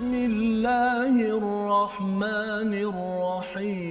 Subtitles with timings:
[0.00, 3.90] بسم الله الرحمن الرحيم.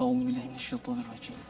[0.00, 1.40] أعوذ بالله من الشيطان الرجيم.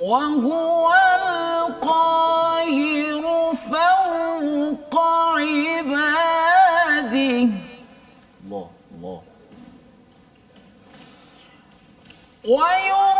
[0.00, 0.92] وهو
[1.64, 3.24] القاهر
[3.54, 3.95] فوق
[12.48, 13.15] 哎呦！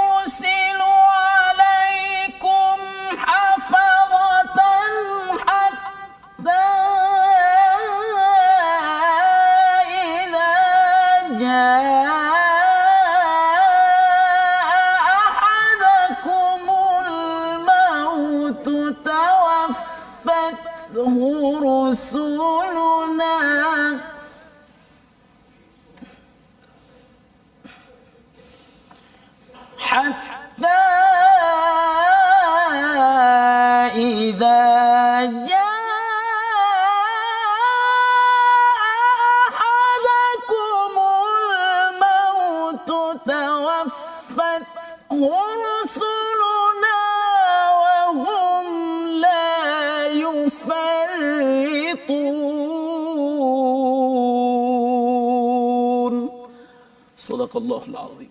[57.26, 58.30] Sadaqallahul azim.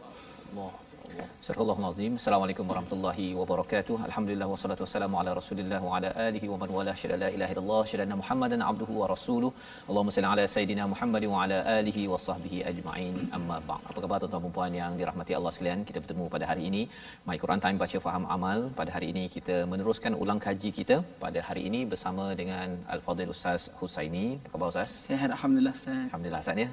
[0.52, 1.88] Allah.
[1.88, 2.12] azim.
[2.20, 3.96] Assalamualaikum warahmatullahi wabarakatuh.
[4.08, 7.82] Alhamdulillah wassalatu wassalamu ala Rasulillah wa ala alihi wa man wala syada la ilaha illallah
[7.92, 9.52] syada Muhammadan abduhu wa rasuluh.
[9.90, 13.18] Allahumma salli ala sayidina Muhammad wa ala alihi wa sahbihi ajma'in.
[13.40, 13.84] Amma ba'd.
[13.90, 15.84] Apa khabar tuan-tuan dan puan yang dirahmati Allah sekalian?
[15.92, 16.82] Kita bertemu pada hari ini
[17.30, 18.60] My Quran Time baca faham amal.
[18.80, 23.64] Pada hari ini kita meneruskan ulang kaji kita pada hari ini bersama dengan Al-Fadil Ustaz
[23.82, 24.28] Husaini.
[24.40, 25.00] Apa khabar Ustaz?
[25.12, 26.04] Sihat alhamdulillah Ustaz.
[26.10, 26.72] Alhamdulillah Ustaz ya.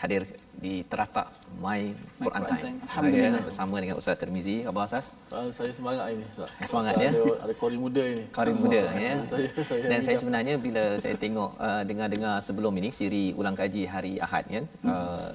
[0.00, 0.24] Hadir
[0.56, 1.28] di teratak
[1.60, 2.62] My My Quran Time.
[2.64, 2.78] Time.
[2.88, 3.36] Alhamdulillah.
[3.36, 4.64] Ya, bersama dengan Ustaz Termizi.
[4.64, 5.12] Khabar Ustaz?
[5.28, 6.48] Ah, saya semangat ini Ustaz.
[6.64, 7.10] Semangat, Ustaz ya?
[7.12, 8.24] Ada, ada kori muda ini.
[8.32, 9.12] Karim muda ya.
[9.30, 13.84] Saya saya Dan saya sebenarnya bila saya tengok uh, dengar-dengar sebelum ini siri ulang kaji
[13.84, 14.64] hari Ahad kan.
[14.80, 15.30] Uh,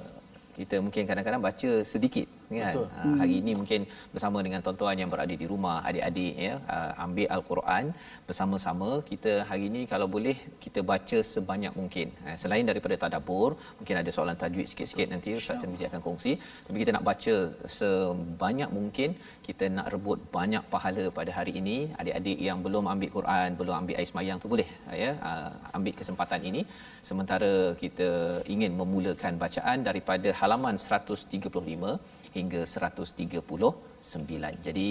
[0.57, 2.71] kita mungkin kadang-kadang baca sedikit kan.
[2.73, 2.87] Betul.
[3.01, 3.81] Uh, hari ini mungkin
[4.13, 7.85] bersama dengan tuan-tuan yang berada di rumah, adik-adik ya, uh, ambil al-Quran
[8.27, 8.89] bersama-sama.
[9.09, 12.07] Kita hari ini kalau boleh kita baca sebanyak mungkin.
[12.27, 16.33] Uh, selain daripada tadabbur, mungkin ada soalan tajwid sikit-sikit nanti Ustaz Tirmizi akan kongsi.
[16.67, 17.35] Tapi kita nak baca
[17.79, 19.09] sebanyak mungkin,
[19.47, 21.77] kita nak rebut banyak pahala pada hari ini.
[22.01, 24.69] Adik-adik yang belum ambil Quran, belum ambil air semayang tu boleh
[25.03, 26.61] ya, uh, ambil kesempatan ini
[27.09, 27.51] sementara
[27.83, 28.09] kita
[28.53, 34.67] ingin memulakan bacaan daripada halaman 135 hingga 139.
[34.67, 34.87] Jadi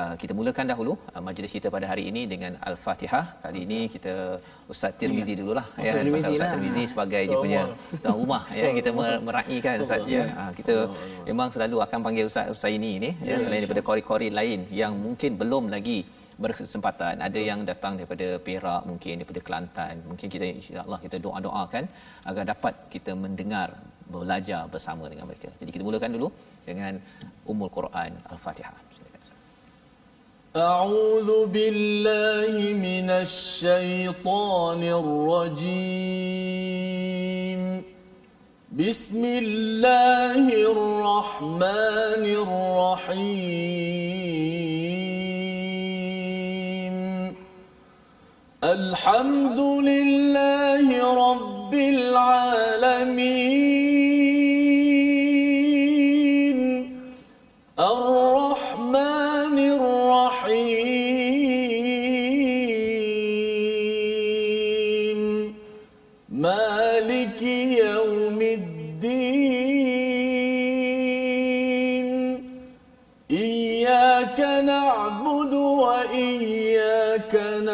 [0.00, 3.24] uh, kita mulakan dahulu uh, majlis kita pada hari ini dengan Al-Fatihah.
[3.44, 4.14] Kali ini kita
[4.72, 5.92] Ustaz Tirmizi dululah ya.
[5.92, 6.50] Ustaz Tirmizi Ustaz lah.
[6.54, 7.62] Tirmizi sebagai dia punya
[8.02, 10.24] tuan rumah ya kita mer- meraihkan Ustaz ya.
[10.42, 10.74] Uh, kita
[11.30, 15.66] memang selalu akan panggil Ustaz Husaini ni ya selain daripada kori-kori lain yang mungkin belum
[15.76, 15.98] lagi
[16.44, 21.84] berkesempatan ada yang datang daripada Perak mungkin daripada Kelantan mungkin kita insya-Allah kita doa-doakan
[22.30, 23.68] agar dapat kita mendengar
[24.14, 25.48] belajar bersama dengan mereka.
[25.60, 26.28] Jadi kita mulakan dulu
[26.64, 26.98] dengan
[27.44, 28.82] Ummul Quran Al-Fatihah.
[30.54, 36.54] أعوذ بالله من الشيطان الرجيم.
[38.74, 43.74] بسم الله الرحمن الرحيم
[48.62, 49.60] الحمد
[49.90, 50.86] لله
[51.26, 53.24] رب العالمين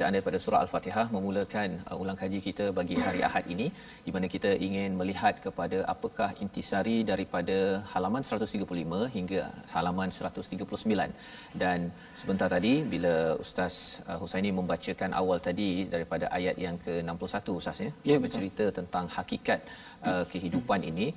[0.00, 3.66] Bacaan daripada surah Al-Fatihah memulakan uh, ulang kaji kita bagi hari Ahad ini
[4.04, 7.56] di mana kita ingin melihat kepada apakah intisari daripada
[7.92, 9.42] halaman 135 hingga
[9.74, 13.12] halaman 139 dan sebentar tadi bila
[13.44, 13.74] Ustaz
[14.08, 18.22] uh, Husaini membacakan awal tadi daripada ayat yang ke-61 Ustaz ya, Ya, betul.
[18.24, 19.60] bercerita tentang hakikat
[20.08, 21.08] uh, kehidupan ini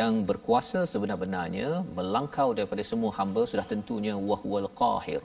[0.00, 1.68] yang berkuasa sebenar-benarnya
[2.00, 5.22] melangkau daripada semua hamba sudah tentunya wahwal qahir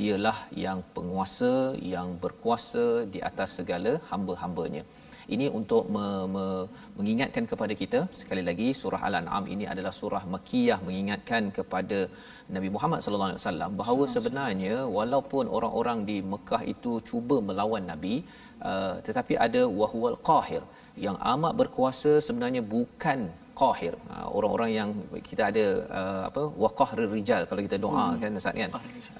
[0.00, 1.52] dialah yang penguasa
[1.94, 2.84] yang berkuasa
[3.14, 4.84] di atas segala hamba-hambanya.
[5.34, 6.44] Ini untuk me, me,
[6.98, 11.98] mengingatkan kepada kita sekali lagi surah al-an'am ini adalah surah makkiyah mengingatkan kepada
[12.56, 18.14] Nabi Muhammad sallallahu alaihi wasallam bahawa sebenarnya walaupun orang-orang di Mekah itu cuba melawan nabi
[18.70, 20.62] uh, tetapi ada wahwal qahir
[21.06, 23.18] yang amat berkuasa sebenarnya bukan
[23.60, 23.94] qahir.
[24.14, 24.90] Uh, orang-orang yang
[25.28, 25.64] kita ada
[26.00, 28.20] uh, apa waqahrir rijal kalau kita doa hmm.
[28.22, 28.70] kan ustaz kan?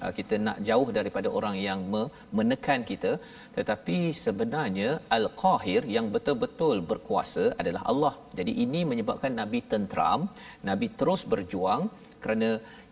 [0.01, 3.11] Uh, kita nak jauh daripada orang yang me- menekan kita.
[3.57, 8.13] Tetapi sebenarnya al-qahir yang betul-betul berkuasa adalah Allah.
[8.39, 10.21] Jadi ini menyebabkan nabi tentram
[10.69, 11.83] nabi terus berjuang
[12.23, 12.49] kerana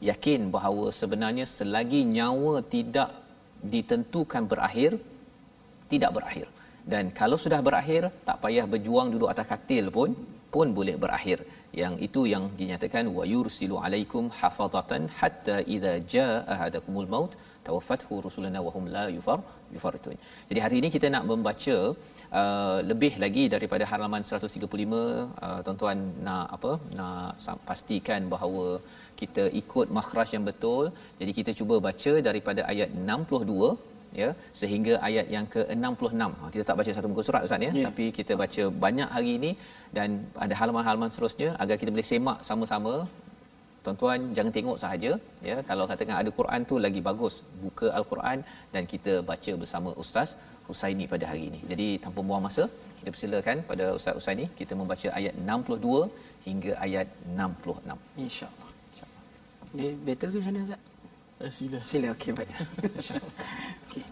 [0.09, 3.11] yakin bahawa sebenarnya selagi nyawa tidak
[3.73, 4.91] ditentukan berakhir
[5.93, 6.47] tidak berakhir.
[6.91, 10.09] Dan kalau sudah berakhir tak payah berjuang duduk atas katil pun
[10.55, 11.39] pun boleh berakhir.
[11.81, 17.33] Yang itu yang dinyatakan wa yursilu alaikum hafazatan hatta idza jaa ahadakumul maut
[17.67, 19.37] tawaffathu rusuluna wa hum la yufar
[19.75, 20.17] yufaritun
[20.49, 21.79] jadi hari ini kita nak membaca
[22.39, 25.97] Uh, lebih lagi daripada halaman 135 uh, tuan-tuan
[26.27, 28.65] nak apa nak pastikan bahawa
[29.21, 30.85] kita ikut makhraj yang betul.
[31.19, 33.69] Jadi kita cuba baca daripada ayat 62
[34.21, 34.29] ya
[34.59, 36.31] sehingga ayat yang ke-66.
[36.41, 37.83] Ha, kita tak baca satu muka surat ustaz ya, Ya.
[37.87, 39.51] tapi kita baca banyak hari ini
[39.97, 40.09] dan
[40.45, 42.93] ada halaman-halaman seterusnya agar kita boleh semak sama-sama.
[43.85, 45.11] Tuan-tuan jangan tengok sahaja
[45.49, 45.55] ya.
[45.69, 47.33] Kalau katakan ada Quran tu lagi bagus.
[47.63, 48.39] Buka Al-Quran
[48.73, 50.29] dan kita baca bersama Ustaz
[50.67, 51.59] Husaini pada hari ini.
[51.71, 52.63] Jadi tanpa buang masa,
[52.99, 56.09] kita persilakan pada Ustaz Husaini kita membaca ayat 62
[56.47, 57.07] hingga ayat
[57.37, 58.23] 66.
[58.25, 58.69] InsyaAllah.
[59.77, 60.81] Dia betul ke macam mana Ustaz?
[61.41, 61.81] Eh, sila.
[61.83, 62.49] Sila, okey baik.
[63.89, 64.03] Okey.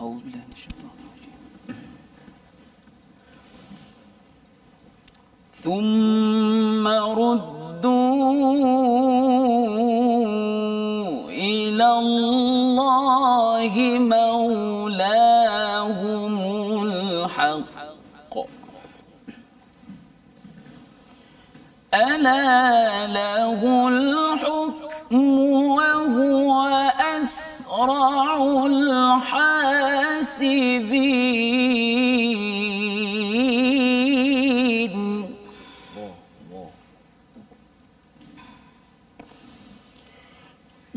[0.00, 1.34] أعوذ بالله من الشيطان الرجيم
[5.52, 6.88] ثم
[7.18, 8.60] ردوا
[11.30, 15.12] إلى الله مولاهم
[16.86, 18.34] الحق
[21.94, 26.52] ألا له الحكم وهو
[27.00, 29.88] أسرع الحاسبين.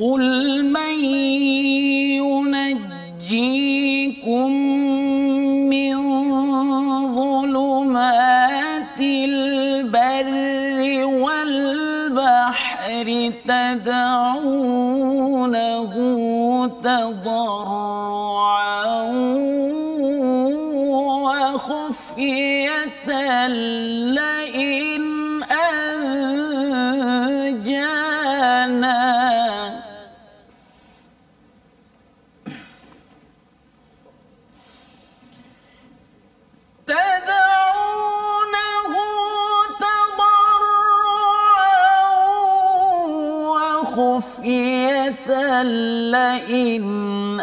[0.01, 0.97] قل من
[13.40, 14.29] والبحر
[46.79, 47.41] من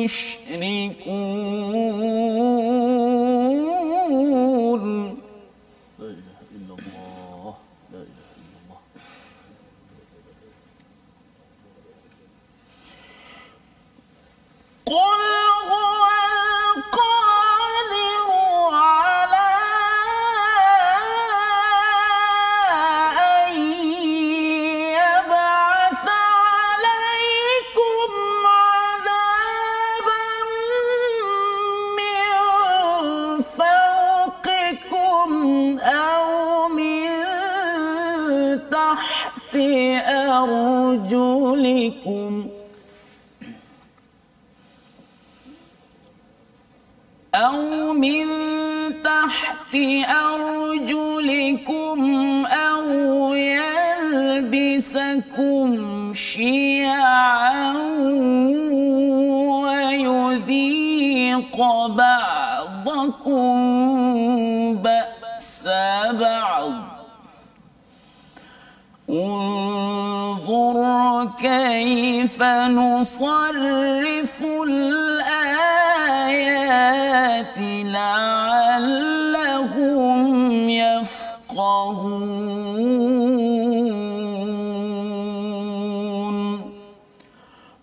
[0.00, 0.08] تشركون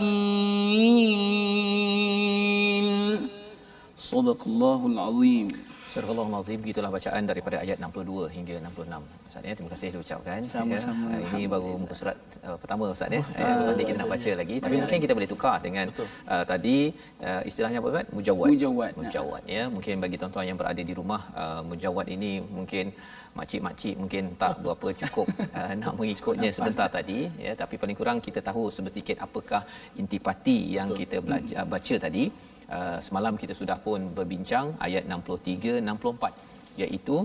[3.98, 5.69] صدق الله العظيم.
[5.90, 9.26] Surah Al-Azim gitulah bacaan daripada ayat 62 hingga 66.
[9.26, 10.40] Ustaz ya, terima kasih diucapkan.
[10.46, 11.18] Sama-sama.
[11.18, 11.26] Ya.
[11.34, 12.14] Ini baru muka surat
[12.46, 13.18] uh, pertama Ustaz ya.
[13.42, 14.56] Nanti kita nak baca lagi.
[14.62, 16.94] Tapi mungkin kita boleh tukar dengan uh, tadi
[17.26, 18.06] uh, istilahnya apa Ustaz?
[18.14, 18.48] Mujawad.
[18.54, 18.92] Mujawad.
[19.02, 19.62] Mujawad ya.
[19.66, 22.94] Mungkin bagi tuan-tuan yang berada di rumah uh, mujawad ini mungkin
[23.34, 25.26] makcik-makcik mungkin tak berapa cukup
[25.58, 29.62] uh, nak mengikutnya sebentar tadi ya tapi paling kurang kita tahu sedikit apakah
[29.98, 36.82] intipati yang kita belajar baca tadi uh, semalam kita sudah pun berbincang ayat 63 64
[36.82, 37.16] iaitu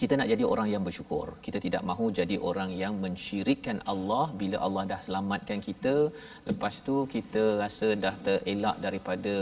[0.00, 1.26] kita nak jadi orang yang bersyukur.
[1.46, 5.94] Kita tidak mahu jadi orang yang mensyirikkan Allah bila Allah dah selamatkan kita.
[6.48, 9.34] Lepas tu kita rasa dah terelak daripada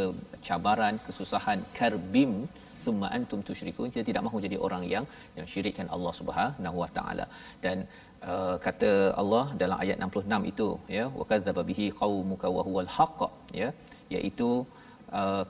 [0.48, 2.32] cabaran, kesusahan, karbim
[2.84, 5.04] summa antum tusyrikun kita tidak mahu jadi orang yang
[5.38, 7.26] yang syirikkan Allah Subhanahu wa taala
[7.64, 7.76] dan
[8.30, 8.90] uh, kata
[9.22, 13.20] Allah dalam ayat 66 itu ya wa kadzdzaba bihi qaumuka wa huwal haqq
[13.60, 13.68] ya
[14.16, 14.50] iaitu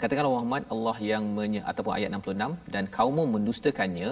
[0.02, 4.10] katakanlah Muhammad Allah yang menye, ataupun ayat 66 dan kaummu mendustakannya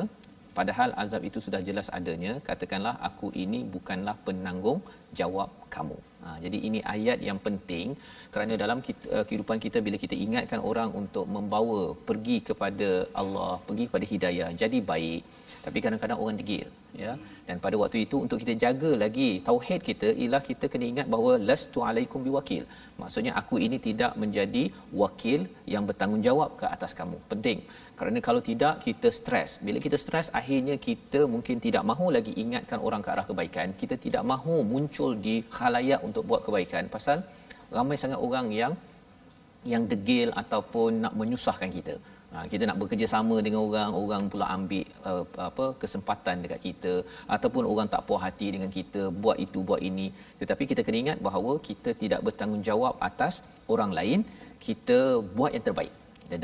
[0.59, 4.79] padahal azab itu sudah jelas adanya katakanlah aku ini bukanlah penanggung
[5.21, 5.99] jawab kamu.
[6.25, 7.97] Ha, jadi ini ayat yang penting
[8.33, 12.89] kerana dalam kita, uh, kehidupan kita bila kita ingatkan orang untuk membawa pergi kepada
[13.21, 15.23] Allah pergi kepada hidayah jadi baik
[15.65, 16.67] tapi kadang-kadang orang degil
[17.03, 17.13] ya.
[17.49, 21.33] Dan pada waktu itu untuk kita jaga lagi tauhid kita ialah kita kena ingat bahawa
[21.49, 22.65] lastu alaikum biwakil.
[23.03, 24.65] Maksudnya aku ini tidak menjadi
[25.03, 25.41] wakil
[25.75, 27.19] yang bertanggungjawab ke atas kamu.
[27.33, 27.61] Penting.
[27.99, 29.51] Kerana kalau tidak kita stres.
[29.67, 33.69] Bila kita stres akhirnya kita mungkin tidak mahu lagi ingatkan orang ke arah kebaikan.
[33.83, 36.89] Kita tidak mahu muncul di khalayak untuk buat kebaikan.
[36.97, 37.21] Pasal
[37.77, 38.73] ramai sangat orang yang
[39.73, 41.95] yang degil ataupun nak menyusahkan kita
[42.33, 46.93] Ha, kita nak bekerjasama dengan orang, orang pula ambil uh, apa kesempatan dekat kita
[47.37, 50.07] ataupun orang tak puas hati dengan kita buat itu buat ini.
[50.41, 53.43] Tetapi kita kena ingat bahawa kita tidak bertanggungjawab atas
[53.75, 54.23] orang lain.
[54.67, 54.99] Kita
[55.39, 55.91] buat yang terbaik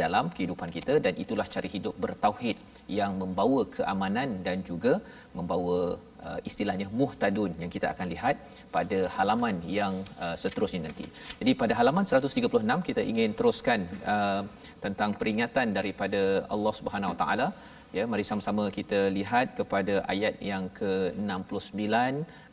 [0.02, 2.56] dalam kehidupan kita dan itulah cara hidup bertauhid
[2.98, 4.94] yang membawa keamanan dan juga
[5.38, 5.78] membawa
[6.26, 8.36] uh, istilahnya muhtadun yang kita akan lihat
[8.76, 11.06] pada halaman yang uh, seterusnya nanti.
[11.40, 13.82] Jadi pada halaman 136 kita ingin teruskan
[14.14, 14.42] uh,
[14.84, 16.22] tentang peringatan daripada
[16.54, 17.48] Allah Subhanahu Wa Taala.
[17.96, 21.86] Ya, mari sama-sama kita lihat kepada ayat yang ke-69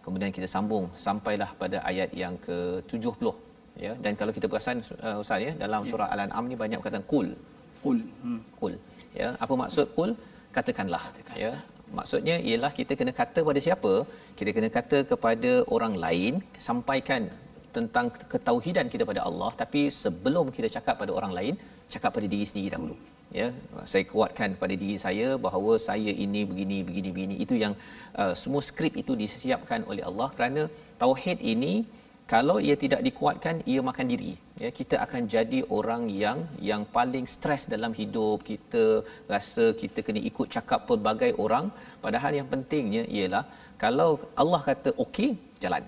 [0.05, 3.27] kemudian kita sambung sampailah pada ayat yang ke-70
[3.85, 7.29] ya dan kalau kita perasan uh, ustaz ya dalam surah al-an'am ni banyak perkataan kul
[7.85, 7.99] Qul.
[8.23, 8.41] Hmm.
[8.59, 8.75] kul
[9.19, 10.11] ya apa maksud kul
[10.57, 11.03] katakanlah
[11.43, 11.51] ya
[11.97, 13.93] maksudnya ialah kita kena kata pada siapa?
[14.39, 16.33] Kita kena kata kepada orang lain
[16.67, 17.23] sampaikan
[17.75, 19.51] tentang ketauhidan kita pada Allah.
[19.61, 21.53] Tapi sebelum kita cakap pada orang lain
[21.93, 22.95] cakap pada diri sendiri dahulu.
[23.39, 23.47] Ya
[23.91, 27.35] saya kuatkan pada diri saya bahawa saya ini begini begini begini.
[27.45, 27.73] Itu yang
[28.21, 30.63] uh, semua skrip itu disiapkan oleh Allah kerana
[31.03, 31.73] tauhid ini
[32.31, 34.33] kalau ia tidak dikuatkan ia makan diri.
[34.63, 36.37] Ya kita akan jadi orang yang
[36.69, 38.37] yang paling stres dalam hidup.
[38.49, 38.83] Kita
[39.33, 41.67] rasa kita kena ikut cakap pelbagai orang.
[42.03, 43.43] Padahal yang pentingnya ialah
[43.83, 44.09] kalau
[44.43, 45.29] Allah kata okey
[45.63, 45.83] jalan.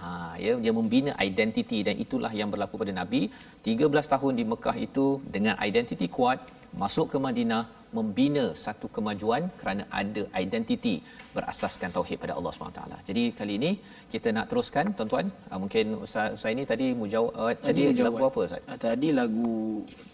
[0.00, 0.10] Ha
[0.44, 3.22] ya dia membina identiti dan itulah yang berlaku pada nabi.
[3.68, 6.40] 13 tahun di Mekah itu dengan identiti kuat
[6.82, 7.64] masuk ke Madinah
[7.96, 10.94] membina satu kemajuan kerana ada identiti
[11.36, 12.80] berasaskan tauhid pada Allah SWT.
[13.08, 13.70] Jadi kali ini
[14.10, 15.30] kita nak teruskan tuan-tuan.
[15.50, 18.62] Uh, mungkin Ustaz, Ustaz ini tadi mujawab uh, tadi, tadi lagu apa Ustaz?
[18.66, 19.54] Ah, Tadi lagu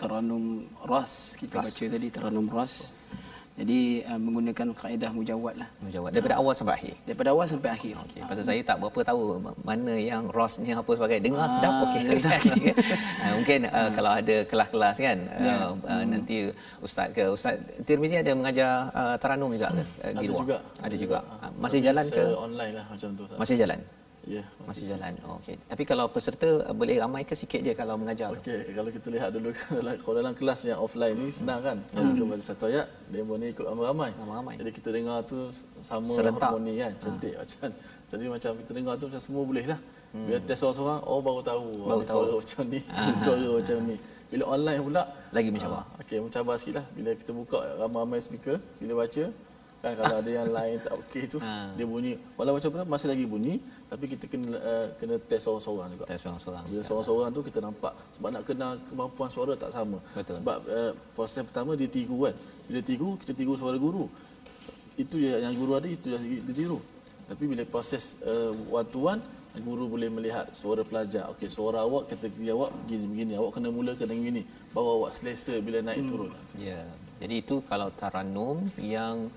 [0.00, 0.44] Taranum
[0.92, 1.64] Ras kita Ras.
[1.72, 2.74] baca tadi Taranum Ras.
[3.60, 5.68] Jadi uh, menggunakan kaedah mujawad lah.
[5.84, 6.94] Mujawab daripada awal sampai akhir.
[7.04, 7.92] Daripada awal sampai akhir.
[8.08, 8.20] Okay.
[8.24, 9.20] Pasal saya tak berapa tahu
[9.60, 11.22] mana yang Ross ni apa sebagainya.
[11.28, 12.02] Dengar Ah, sedap okey.
[12.08, 15.54] uh, mungkin uh, kalau ada kelas-kelas kan Ya.
[15.68, 16.48] uh, uh, nanti
[16.80, 20.40] ustaz ke ustaz Tirmizi ada mengajar uh, taranum juga ke uh, di Ada luar?
[20.40, 20.56] juga.
[20.80, 21.18] Ada juga.
[21.20, 22.22] Uh, masih jalan ke?
[22.32, 23.22] online lah macam tu.
[23.36, 23.78] Masih jalan.
[24.28, 25.16] Ya, Masih jalan.
[25.24, 25.56] Oh, okey.
[25.64, 28.28] Tapi kalau peserta uh, boleh ramai ke sikit je kalau mengajar?
[28.36, 29.48] Okey, kalau kita lihat dulu
[30.04, 31.80] kalau dalam kelas yang offline ni senang kan.
[31.88, 34.12] Kalau kita baca satu ayat, demo ni ikut ramai-ramai.
[34.20, 34.54] Ramai-ramai.
[34.60, 35.48] Jadi kita dengar tu
[35.80, 36.52] sama Serentak.
[36.52, 37.68] harmoni kan, cantik macam.
[38.10, 39.80] Jadi macam kita dengar tu macam semua boleh lah.
[40.10, 41.66] Bila test seorang-seorang, oh baru tahu.
[41.86, 42.10] Baru tahu.
[42.10, 43.96] suara macam ni, ni suara macam ni.
[44.30, 45.02] Bila online pula
[45.34, 45.82] Lagi mencabar.
[45.86, 46.86] Ah, Okey, mencabar sikit lah.
[46.94, 49.24] Bila kita buka ramai-ramai speaker, bila baca,
[49.80, 51.72] kan kalau ada yang lain tak okey tu, Ha.
[51.72, 52.12] dia bunyi.
[52.36, 53.54] Walau macam mana masih lagi bunyi,
[53.88, 56.04] tapi kita kena uh, kena test seorang-seorang juga.
[56.04, 56.64] Tak seorang-seorang.
[56.68, 59.98] Bila seorang-seorang tu kita nampak sebab nak kenal kemampuan suara tak sama.
[60.12, 60.34] Betul.
[60.36, 62.34] Sebab uh, proses pertama dia tiru kan.
[62.68, 64.04] Bila tiru kita tiru suara guru.
[65.00, 66.78] Itu yang, guru ada itu yang dia tiru.
[67.24, 69.22] Tapi bila proses uh, one to one
[69.64, 71.26] guru boleh melihat suara pelajar.
[71.34, 73.32] Okey, suara awak kata jawab begini begini.
[73.34, 74.46] Awak kena mula kena begini.
[74.70, 76.30] Baru awak selesa bila naik turun.
[76.54, 76.84] Ya.
[77.20, 79.28] Jadi itu kalau taranum yang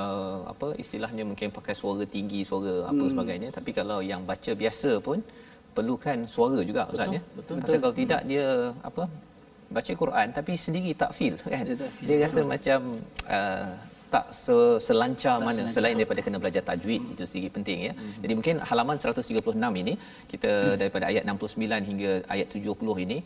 [0.00, 3.48] uh, apa istilahnya mungkin pakai suara tinggi, suara apa sebagainya.
[3.58, 5.18] Tapi kalau yang baca biasa pun
[5.76, 7.22] perlukan suara juga ustaz Betul, ya.
[7.38, 7.54] betul.
[7.64, 8.46] Pasal kalau tidak dia
[8.88, 9.04] apa
[9.76, 11.64] baca Quran tapi sendiri tak feel kan.
[11.68, 12.06] Dia tak feel.
[12.08, 12.80] Dia rasa macam
[13.36, 13.66] uh,
[14.14, 14.56] tak se,
[14.86, 17.92] selancar mana selain daripada kena belajar tajwid itu sendiri penting ya.
[18.22, 19.94] Jadi mungkin halaman 136 ini
[20.32, 23.18] kita daripada ayat 69 hingga ayat 70 ini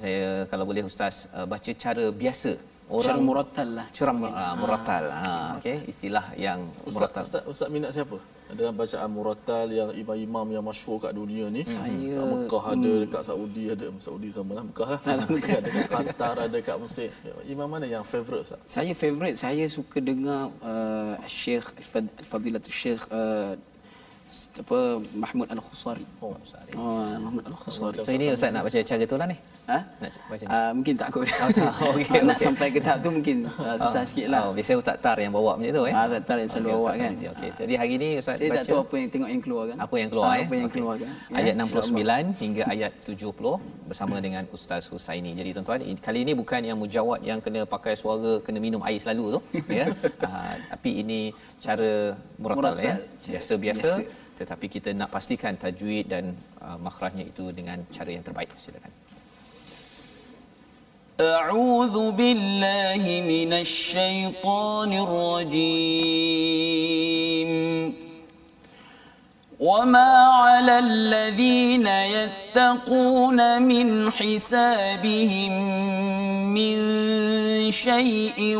[0.00, 2.52] saya kalau boleh ustaz uh, baca cara biasa
[2.92, 3.86] Orang orang murattal lah.
[3.96, 8.16] curang uh, muratal ha okey istilah yang Ustaz, muratal Ustaz, Ustaz minat siapa?
[8.52, 11.64] Dalam bacaan Muratal yang imam-imam yang masyhur kat dunia ni.
[11.64, 11.88] Saya...
[12.20, 13.86] Kat Mekah ada, dekat Saudi ada.
[13.96, 15.00] Saudi sama lah, Mekah lah.
[15.08, 17.10] ada kat Qatar, ada kat Mesir.
[17.48, 18.60] Imam mana yang favourite Ustaz?
[18.68, 21.64] Saya favourite saya suka dengar uh, Syekh
[21.96, 23.56] Al-Fadilatul Syekh uh,
[24.32, 24.78] apa
[25.12, 26.04] Mahmud Al-Khusari.
[26.20, 26.36] Oh,
[26.76, 28.04] Oh, Mahmud Al-Khusari.
[28.04, 29.78] so ini ustaz nak baca cara tu lah ni Ha?
[29.96, 30.10] nak
[30.42, 31.22] Uh, mungkin tak kot.
[31.22, 31.46] tak.
[31.88, 34.42] Okey, Ah, nak sampai ke tahap tu mungkin uh, susah sikit lah.
[34.42, 36.74] oh, biasa ustaz tar yang bawa macam tu eh Ah, Ustaz Tar yang selalu Okey,
[36.74, 37.10] bawa Ustaz kan.
[37.12, 37.26] Fauzi.
[37.30, 39.76] okey jadi hari ni ustaz Saya baca tak tahu apa yang tengok yang keluar kan.
[39.78, 40.74] apa yang keluar Ah, eh Apa yang Okey.
[40.74, 41.08] keluar kan.
[41.08, 42.26] Ya, ayat insyaAllah.
[42.34, 45.30] 69 hingga ayat 70 bersama dengan Ustaz Husaini.
[45.32, 49.38] Jadi tuan-tuan, kali ini bukan yang mujawad yang kena pakai suara kena minum air selalu
[49.38, 49.40] tu,
[49.80, 49.86] ya.
[50.20, 52.94] Ah, tapi ini cara muratal Muratal, ya.
[53.30, 54.20] Biasa-biasa biasa.
[54.34, 56.24] tetapi kita nak pastikan tajwid dan
[56.58, 58.50] uh, makhrajnya itu dengan cara yang terbaik.
[58.58, 58.90] Silakan.
[61.22, 66.22] أعوذ بالله من الشيطان الرجيم.
[69.60, 75.52] وما على الذين يتقون من حسابهم
[76.54, 76.76] من
[77.70, 78.56] شيء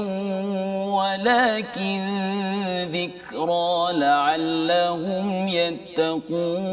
[0.94, 2.00] ولكن
[2.92, 6.72] ذكرى لعلهم يتقون.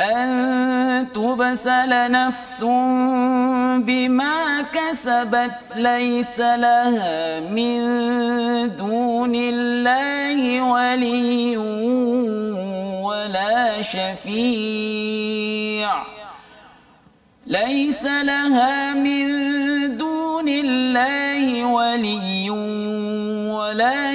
[0.00, 2.64] أن تبسل نفس
[3.78, 7.80] بما كسبت ليس لها من
[8.76, 11.56] دون الله ولي
[13.02, 15.24] ولا شفيع.
[17.46, 19.26] ليس لها من
[19.96, 22.50] دون الله ولي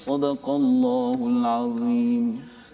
[0.00, 2.24] Sadaqallahul Azim.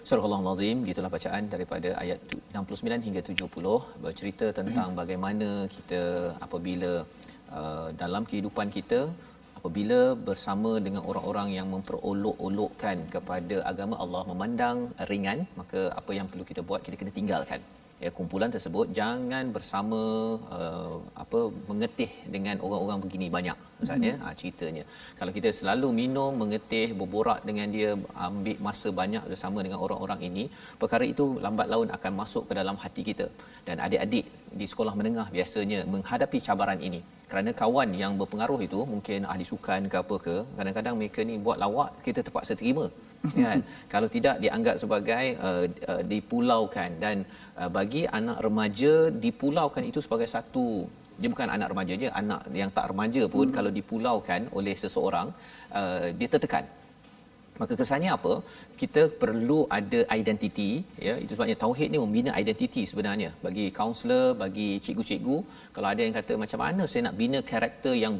[0.07, 2.19] Surah Al-Azim, gitulah bacaan daripada ayat
[2.55, 6.01] 69 hingga 70 bercerita tentang bagaimana kita
[6.45, 6.91] apabila
[7.57, 9.01] uh, dalam kehidupan kita
[9.59, 14.77] apabila bersama dengan orang-orang yang memperolok-olokkan kepada agama Allah memandang
[15.11, 17.59] ringan maka apa yang perlu kita buat kita kena tinggalkan
[18.03, 20.01] ya kumpulan tersebut jangan bersama
[20.57, 24.23] uh, apa mengetih dengan orang-orang begini banyak misalnya hmm.
[24.23, 24.83] ha, ceritanya.
[25.19, 27.91] Kalau kita selalu minum mengetih berborak dengan dia
[28.27, 30.43] ambil masa banyak bersama dengan orang-orang ini
[30.81, 33.27] perkara itu lambat laun akan masuk ke dalam hati kita.
[33.67, 34.25] Dan adik-adik
[34.59, 37.01] di sekolah menengah biasanya menghadapi cabaran ini.
[37.31, 41.57] Kerana kawan yang berpengaruh itu mungkin ahli sukan ke apa ke kadang-kadang mereka ni buat
[41.63, 42.85] lawak kita terpaksa terima
[43.47, 43.59] kan?
[43.93, 46.89] Kalau tidak dianggap sebagai uh, uh, dipulaukan.
[47.03, 47.17] Dan
[47.59, 48.93] uh, bagi anak remaja
[49.25, 50.67] dipulaukan itu sebagai satu
[51.19, 53.55] dia bukan anak remaja je anak yang tak remaja pun hmm.
[53.55, 55.27] kalau dipulaukan oleh seseorang
[55.79, 56.65] uh, dia tertekan.
[57.59, 58.33] Maka kesannya apa?
[58.81, 60.69] Kita perlu ada identiti
[61.07, 61.13] ya.
[61.23, 63.29] Itu sebabnya tauhid ni membina identiti sebenarnya.
[63.45, 65.37] Bagi kaunselor bagi cikgu-cikgu
[65.75, 68.15] kalau ada yang kata macam mana saya nak bina karakter yang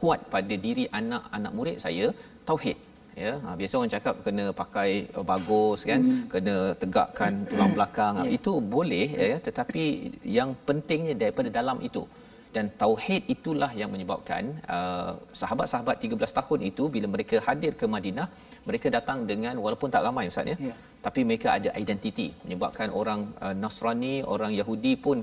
[0.00, 2.08] kuat pada diri anak-anak murid saya?
[2.50, 2.89] Tauhid
[3.24, 6.22] ya ha, biasa orang cakap kena pakai uh, bagus kan hmm.
[6.32, 8.36] kena tegakkan tulang belakang yeah.
[8.36, 9.84] itu boleh ya tetapi
[10.38, 12.04] yang pentingnya daripada dalam itu
[12.54, 14.44] dan tauhid itulah yang menyebabkan
[14.76, 18.28] uh, sahabat-sahabat 13 tahun itu bila mereka hadir ke Madinah
[18.68, 20.76] mereka datang dengan walaupun tak ramai ustaz ya yeah.
[21.06, 25.20] tapi mereka ada identiti menyebabkan orang uh, Nasrani orang Yahudi pun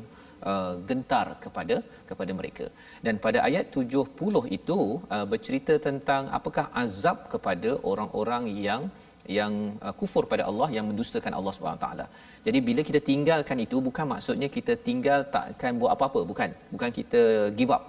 [0.52, 1.76] uh, gentar kepada
[2.10, 2.65] kepada mereka
[3.06, 4.80] dan pada ayat 70 itu
[5.15, 8.84] uh, bercerita tentang apakah azab kepada orang-orang yang
[9.38, 9.54] yang
[9.86, 12.06] uh, kufur pada Allah yang mendustakan Allah Subhanahu taala.
[12.45, 16.50] Jadi bila kita tinggalkan itu bukan maksudnya kita tinggal tak akan buat apa-apa bukan.
[16.73, 17.21] Bukan kita
[17.60, 17.84] give up.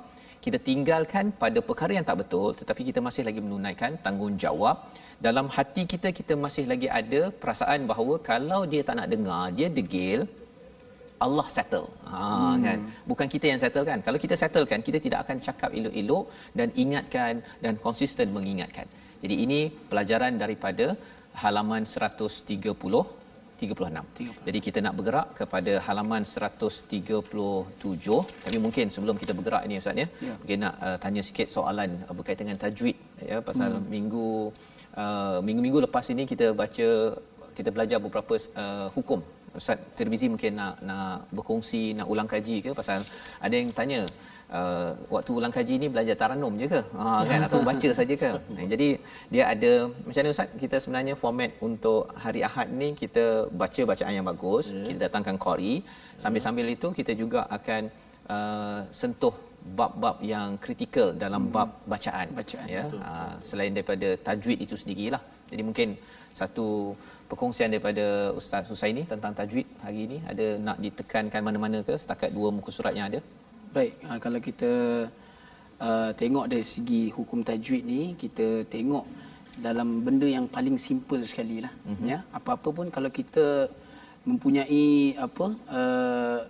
[0.45, 4.77] Kita tinggalkan pada perkara yang tak betul tetapi kita masih lagi menunaikan tanggungjawab
[5.27, 9.69] dalam hati kita kita masih lagi ada perasaan bahawa kalau dia tak nak dengar dia
[9.79, 10.21] degil
[11.27, 11.87] Allah settle.
[12.13, 12.65] Ha hmm.
[12.67, 12.79] kan.
[13.11, 13.99] Bukan kita yang settle kan.
[14.07, 16.25] Kalau kita settle kan kita tidak akan cakap elok-elok
[16.59, 17.33] dan ingatkan
[17.65, 18.87] dan konsisten mengingatkan.
[19.23, 20.87] Jadi ini pelajaran daripada
[21.43, 23.19] halaman 130
[23.59, 24.03] 36.
[24.19, 24.47] 30.
[24.47, 26.95] Jadi kita nak bergerak kepada halaman 137
[28.45, 30.35] tapi mungkin sebelum kita bergerak ini ustaz ya, ya.
[30.41, 32.97] mungkin nak uh, tanya sikit soalan uh, berkaitan dengan tajwid
[33.31, 33.89] ya pasal hmm.
[33.95, 34.29] minggu
[35.03, 36.89] uh, minggu-minggu lepas ini kita baca
[37.59, 39.21] kita belajar beberapa uh, hukum
[39.61, 42.71] Ustaz Tirmizi mungkin nak nak berkongsi nak ulang kaji ke?
[42.81, 43.03] Pasal
[43.47, 44.01] ada yang tanya
[44.59, 46.81] uh, waktu ulang kaji ni belajar taranum je ke?
[47.01, 47.41] Ha kan?
[47.49, 48.31] Atau baca saja ke?
[48.73, 48.89] Jadi
[49.33, 49.73] dia ada
[50.07, 53.25] macam mana ustaz kita sebenarnya format untuk hari Ahad ni kita
[53.63, 54.87] baca bacaan yang bagus yeah.
[54.89, 55.75] kita datangkan qari.
[56.23, 57.83] Sambil-sambil itu kita juga akan
[58.35, 59.35] uh, sentuh
[59.79, 61.55] bab-bab yang kritikal dalam hmm.
[61.57, 62.29] bab bacaan.
[62.41, 63.25] Bacaan ya betul, betul.
[63.27, 65.23] Uh, selain daripada tajwid itu sendirilah.
[65.51, 65.89] Jadi mungkin
[66.41, 66.69] satu
[67.29, 72.49] perkongsian daripada Ustaz Husaini tentang tajwid hari ini ada nak ditekankan mana-mana ke setakat dua
[72.57, 73.21] muka surat yang ada?
[73.77, 74.71] Baik, ha, kalau kita
[75.87, 79.05] uh, tengok dari segi hukum tajwid ni, kita tengok
[79.61, 81.73] dalam benda yang paling simple sekali lah.
[81.85, 82.07] Mm-hmm.
[82.09, 83.69] Ya, apa-apa pun kalau kita
[84.25, 85.47] mempunyai apa
[85.79, 86.41] uh,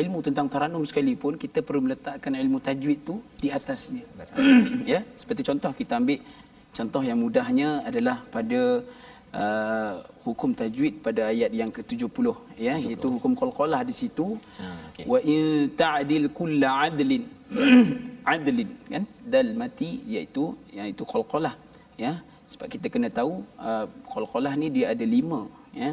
[0.00, 4.04] ilmu tentang taranum sekalipun, kita perlu meletakkan ilmu tajwid tu di atasnya.
[4.92, 6.20] ya, seperti contoh kita ambil
[6.76, 8.84] contoh yang mudahnya adalah pada
[9.42, 9.92] uh,
[10.26, 12.26] hukum tajwid pada ayat yang ke-70
[12.66, 14.26] ya iaitu hukum qalqalah di situ.
[14.60, 15.04] Ha, okay.
[15.12, 15.42] wa in
[15.82, 17.24] ta'dil kull adlin
[18.34, 19.04] adlin kan?
[19.34, 20.44] Dal mati iaitu
[20.78, 21.54] iaitu qalqalah
[22.04, 22.14] ya.
[22.50, 25.40] Sebab kita kena tahu uh, qalqalah ni dia ada lima
[25.82, 25.92] ya.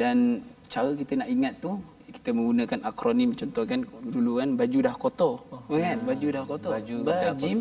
[0.00, 0.42] Dan
[0.72, 1.72] cara kita nak ingat tu
[2.14, 3.80] kita menggunakan akronim contoh kan
[4.14, 5.98] dulu kan baju dah kotor oh, kan?
[5.98, 6.06] Ya.
[6.10, 6.70] baju dah kotor.
[6.74, 7.58] baju bajim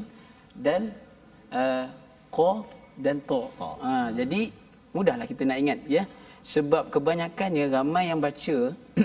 [0.66, 0.82] dan
[1.50, 1.86] uh,
[2.38, 2.66] qaf
[3.06, 3.76] dan ta oh.
[3.82, 4.42] ha, jadi
[4.96, 6.04] mudahlah kita nak ingat ya.
[6.54, 8.58] Sebab kebanyakannya ramai yang baca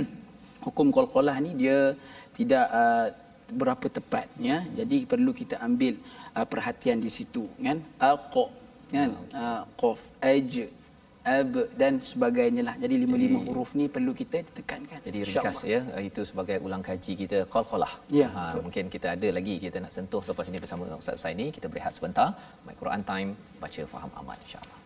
[0.66, 1.78] hukum qalqalah ni dia
[2.38, 3.06] tidak uh,
[3.60, 4.58] berapa tepat ya.
[4.78, 5.94] Jadi perlu kita ambil
[6.38, 7.78] uh, perhatian di situ kan.
[8.12, 8.46] Aqa
[8.94, 9.10] kan.
[9.42, 10.00] Uh, qaf
[10.32, 10.52] aj
[11.36, 12.74] ab dan sebagainya lah.
[12.82, 15.80] Jadi lima-lima huruf ni perlu kita tekankan jadi ringkas ya.
[16.10, 20.22] Itu sebagai ulang kaji kita qalqalah ya ha, mungkin kita ada lagi kita nak sentuh
[20.24, 22.28] selepas ini bersama Ustaz Usaini kita berehat sebentar.
[22.66, 23.30] My Quran time
[23.62, 24.77] baca faham amal insyaallah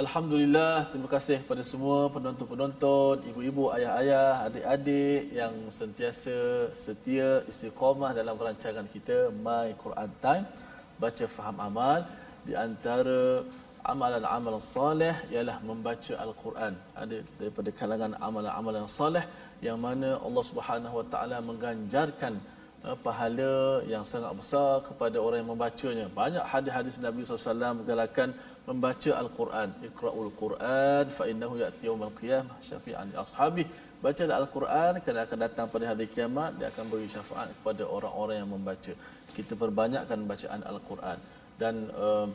[0.00, 6.36] Alhamdulillah, terima kasih kepada semua penonton-penonton, ibu-ibu, ayah-ayah, adik-adik yang sentiasa
[6.72, 10.48] setia istiqamah dalam perancangan kita My Quran Time,
[10.96, 12.00] baca faham amal
[12.48, 13.44] di antara
[13.84, 16.72] amalan-amalan soleh ialah membaca al-Quran.
[16.96, 19.24] Ada daripada kalangan amalan-amalan soleh
[19.60, 22.40] yang mana Allah Subhanahu Wa Taala mengganjarkan
[22.88, 26.06] uh, pahala yang sangat besar kepada orang yang membacanya.
[26.20, 28.32] Banyak hadis-hadis Nabi SAW menggalakkan
[28.68, 29.68] membaca Al-Quran.
[29.88, 33.64] Iqra'ul Quran fa innahu ya'ti yawmal qiyamah syafi'an li ashabi.
[34.00, 38.48] Baca Al-Quran kerana akan datang pada hari kiamat dia akan beri syafaat kepada orang-orang yang
[38.48, 38.92] membaca.
[39.36, 41.18] Kita perbanyakkan bacaan Al-Quran
[41.60, 42.26] dan uh,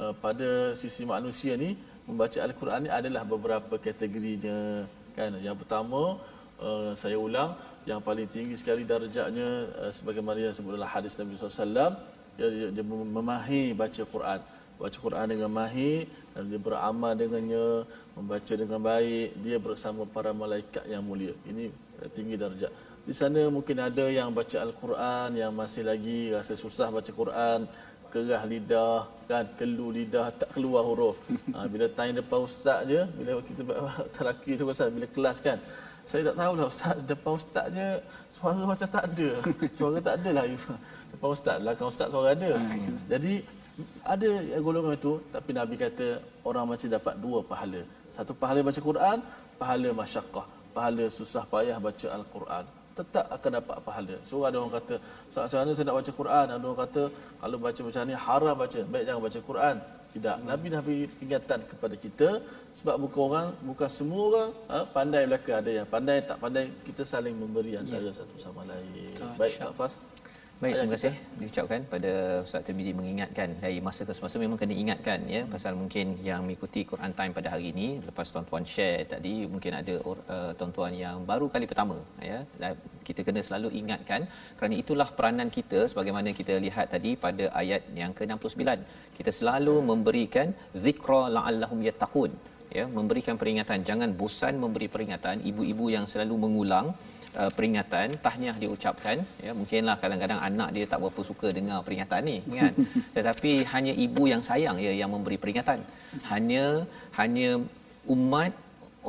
[0.00, 1.76] uh, pada sisi manusia ni
[2.08, 5.36] membaca Al-Quran ni adalah beberapa kategorinya kan.
[5.36, 6.16] Yang pertama
[6.64, 11.36] uh, saya ulang yang paling tinggi sekali darjatnya uh, sebagaimana yang disebut dalam hadis Nabi
[11.36, 11.92] SAW
[12.40, 14.40] dia, dia, dia memahir baca Quran
[14.82, 17.66] baca Quran dengan mahir dan dia beramal dengannya
[18.18, 21.32] membaca dengan baik dia bersama para malaikat yang mulia.
[21.50, 21.70] Ini
[22.02, 26.86] uh, tinggi darjat di sana mungkin ada yang baca al-Quran yang masih lagi rasa susah
[26.94, 27.66] baca Quran
[28.12, 31.16] kerah lidah kan kelu lidah tak keluar huruf.
[31.56, 33.62] Ha, bila tanya depan ustaz je bila kita
[34.14, 35.58] teraki tu pasal bila kelas kan
[36.04, 37.88] saya tak tahulah ustaz depan ustaz je
[38.36, 39.28] suara macam tak ada.
[39.78, 40.44] Suara tak ada lah.
[41.12, 42.50] Depan ustaz belakang ustaz suara ada.
[43.12, 43.34] Jadi
[44.14, 44.28] ada
[44.66, 46.06] golongan itu tapi nabi kata
[46.48, 47.82] orang macam dapat dua pahala
[48.16, 49.18] satu pahala baca Quran
[49.60, 52.64] pahala masyaqqah pahala susah payah baca al-Quran
[52.98, 54.16] tetap akan dapat pahala.
[54.28, 54.94] So ada orang kata,
[55.32, 56.46] macam mana saya nak baca Quran?
[56.54, 57.02] Ada orang kata,
[57.40, 58.80] kalau baca macam ni haram baca.
[58.92, 59.76] Baik jangan baca Quran.
[60.12, 60.36] Tidak.
[60.44, 62.28] Nabi dah beri peringatan kepada kita
[62.78, 65.52] sebab bukan orang, bukan semua orang ha, pandai belaka.
[65.64, 66.64] Ada yang pandai, tak pandai.
[66.84, 68.12] Kita saling memberi antara ya.
[68.20, 69.16] satu sama lain.
[69.40, 69.96] Baik, Kak Fas.
[70.62, 71.12] Baik, terima kasih.
[71.38, 72.10] Diucapkan pada
[72.46, 76.80] Ustaz Tirmizi mengingatkan dari masa ke semasa memang kena ingatkan ya pasal mungkin yang mengikuti
[76.90, 77.86] Quran Time pada hari ini.
[78.08, 81.96] Lepas tuan-tuan share tadi mungkin ada uh, tuan-tuan yang baru kali pertama
[82.28, 82.38] ya
[83.08, 84.30] kita kena selalu ingatkan.
[84.58, 88.62] Kerana itulah peranan kita sebagaimana kita lihat tadi pada ayat yang ke-69.
[89.18, 90.54] Kita selalu memberikan
[90.86, 92.30] zikra la'allahum yattaqun
[92.78, 93.80] ya memberikan peringatan.
[93.90, 95.42] Jangan bosan memberi peringatan.
[95.52, 96.88] Ibu-ibu yang selalu mengulang
[97.40, 99.16] uh, peringatan tahniah diucapkan
[99.46, 102.74] ya mungkinlah kadang-kadang anak dia tak berapa suka dengar peringatan ni kan?
[103.16, 105.80] Tetapi hanya ibu yang sayang ya yang memberi peringatan.
[106.32, 106.64] Hanya
[107.20, 107.50] hanya
[108.14, 108.52] umat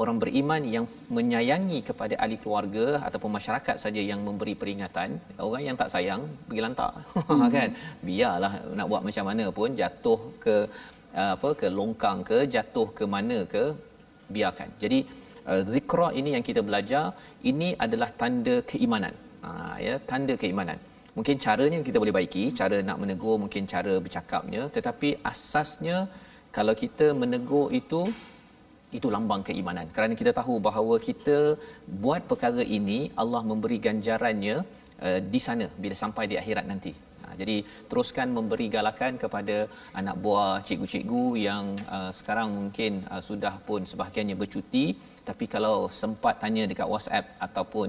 [0.01, 0.85] orang beriman yang
[1.17, 5.09] menyayangi kepada ahli keluarga ataupun masyarakat saja yang memberi peringatan.
[5.47, 6.93] Orang yang tak sayang pergi lantak
[7.55, 7.69] kan?
[8.09, 10.55] Biarlah nak buat macam mana pun jatuh ke
[11.21, 13.63] uh, apa ke longkang ke jatuh ke mana ke
[14.35, 14.69] biarkan.
[14.83, 14.99] Jadi
[15.51, 17.05] uh, zikra ini yang kita belajar
[17.51, 19.13] ini adalah tanda keimanan.
[19.43, 19.49] Ha,
[19.85, 20.77] ya tanda keimanan.
[21.17, 24.61] Mungkin caranya kita boleh baiki cara nak menegur mungkin cara bercakapnya.
[24.75, 25.97] Tetapi asasnya
[26.57, 28.01] kalau kita menegur itu
[28.97, 29.85] itu lambang keimanan.
[29.95, 31.37] Kerana kita tahu bahawa kita
[32.03, 34.57] buat perkara ini Allah memberi ganjarannya
[35.05, 36.93] uh, di sana bila sampai di akhirat nanti.
[37.23, 37.55] Ha, jadi
[37.89, 39.57] teruskan memberi galakan kepada
[39.99, 41.65] anak buah cikgu-cikgu yang
[41.97, 44.85] uh, sekarang mungkin uh, sudah pun sebahagiannya bercuti
[45.29, 47.87] tapi kalau sempat tanya dekat WhatsApp ataupun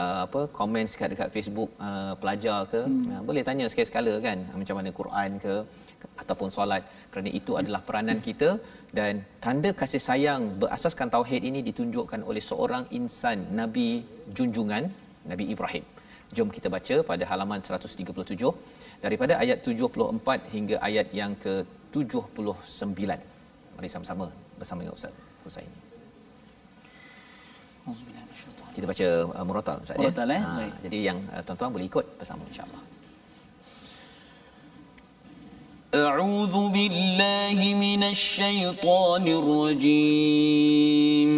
[0.00, 3.08] uh, apa komen dekat dekat Facebook uh, pelajar ke hmm.
[3.12, 5.54] uh, boleh tanya sekali-sekala kan macam mana Quran ke
[6.22, 8.50] ataupun solat kerana itu adalah peranan kita
[8.98, 13.88] dan tanda kasih sayang berasaskan tauhid ini ditunjukkan oleh seorang insan nabi
[14.38, 14.84] junjungan
[15.30, 15.84] Nabi Ibrahim.
[16.36, 18.50] Jom kita baca pada halaman 137
[19.04, 23.02] daripada ayat 74 hingga ayat yang ke-79.
[23.76, 24.26] Mari sama-sama
[24.58, 25.85] bersama dengan Ustaz Husaini.
[28.71, 30.07] Kita baca uh, murotal Ustaz ya.
[30.07, 30.39] Murotal eh.
[30.39, 32.79] Ha, jadi yang uh, tuan-tuan boleh ikut bersama insya-Allah.
[35.91, 41.31] أعوذ بالله من الشيطان الرجيم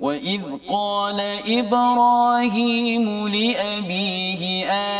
[0.00, 4.42] وإذ قال إبراهيم لأبيه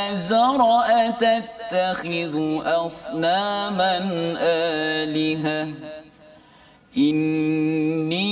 [0.06, 2.34] آزر أتتخذ
[2.86, 3.94] أصناما
[5.02, 5.91] آلهة
[6.97, 8.23] إني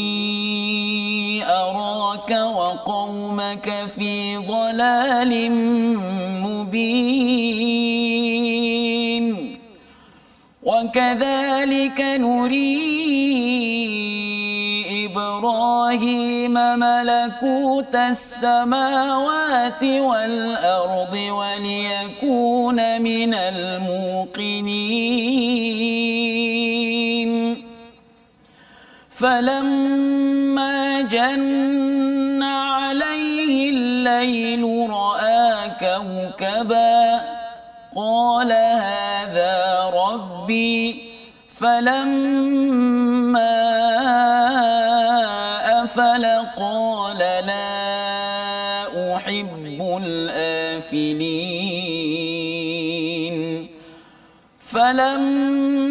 [1.46, 5.52] أراك وقومك في ضلال
[6.42, 7.72] مبين.
[10.64, 12.92] وكذلك نري
[15.06, 25.02] إبراهيم ملكوت السماوات والأرض وليكون من الموقنين.
[29.22, 37.22] فلما جن عليه الليل رأى كوكبا
[37.96, 41.12] قال هذا ربي.
[41.58, 42.64] فلما
[45.84, 46.26] أفل
[46.58, 51.32] قال لا أحب الآفلين.
[54.60, 55.91] فلما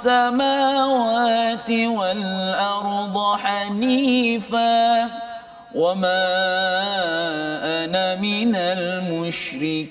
[0.00, 5.04] السماوات والأرض حنيفا
[5.74, 6.24] وما
[7.84, 9.90] أنا من المشركين.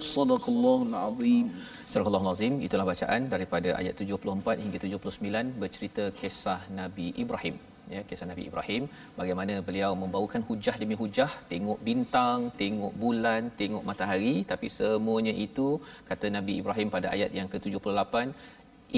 [0.00, 1.64] صدق الله العظيم.
[1.92, 7.56] Surah Al-Azim itulah bacaan daripada ayat 74 hingga 79 bercerita kisah Nabi Ibrahim.
[7.94, 8.82] Ya kisah Nabi Ibrahim
[9.18, 15.68] bagaimana beliau membawakan hujah demi hujah tengok bintang tengok bulan tengok matahari tapi semuanya itu
[16.10, 18.14] kata Nabi Ibrahim pada ayat yang ke-78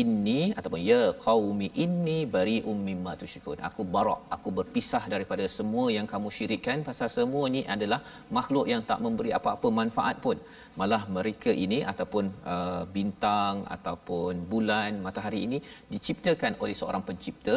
[0.01, 3.59] inni ataupun ya qaumi inni bari'um mimma tusyrikun.
[3.69, 8.01] Aku barak aku berpisah daripada semua yang kamu syirikkan pasal semua ini adalah
[8.39, 10.39] makhluk yang tak memberi apa-apa manfaat pun.
[10.81, 12.25] Malah mereka ini ataupun
[12.55, 15.59] uh, bintang ataupun bulan matahari ini
[15.95, 17.57] diciptakan oleh seorang pencipta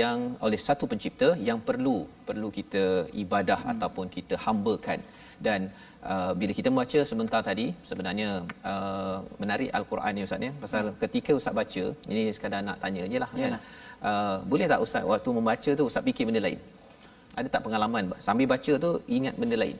[0.00, 2.84] yang oleh satu pencipta yang perlu perlu kita
[3.24, 3.72] ibadah hmm.
[3.74, 5.00] ataupun kita hambakan.
[5.46, 5.60] Dan
[6.04, 8.28] uh, bila kita membaca sebentar tadi sebenarnya
[8.64, 10.52] uh, menarik al-Quran ni ustaz ya.
[10.64, 10.96] Pasal hmm.
[11.02, 13.52] ketika ustaz baca ini sekadar nak tanya jelah kan?
[14.00, 16.60] Uh, boleh tak ustaz waktu membaca tu ustaz fikir benda lain?
[17.38, 19.78] Ada tak pengalaman sambil baca tu ingat benda lain?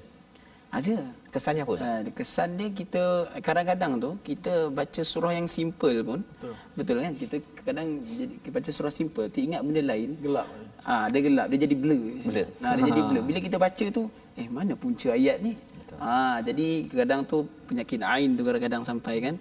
[0.71, 1.03] Ada.
[1.35, 1.91] kesannya apa ustaz?
[1.91, 3.03] Uh, kesan dia kita
[3.47, 6.21] kadang-kadang tu kita baca surah yang simple pun.
[6.23, 6.55] Betul.
[6.79, 7.13] betul kan?
[7.23, 10.11] Kita kadang jadi kita baca surah simple ingat benda lain.
[10.23, 10.47] Gelap.
[10.91, 12.03] ah dia gelap dia jadi blur.
[12.23, 12.49] Blur.
[12.63, 13.23] nah dia jadi blur.
[13.29, 14.03] Bila kita baca tu
[14.41, 15.53] eh mana punca ayat ni
[16.01, 19.35] ah jadi kadang tu penyakit ain tu kadang-kadang sampai kan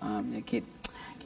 [0.00, 0.64] ah penyakit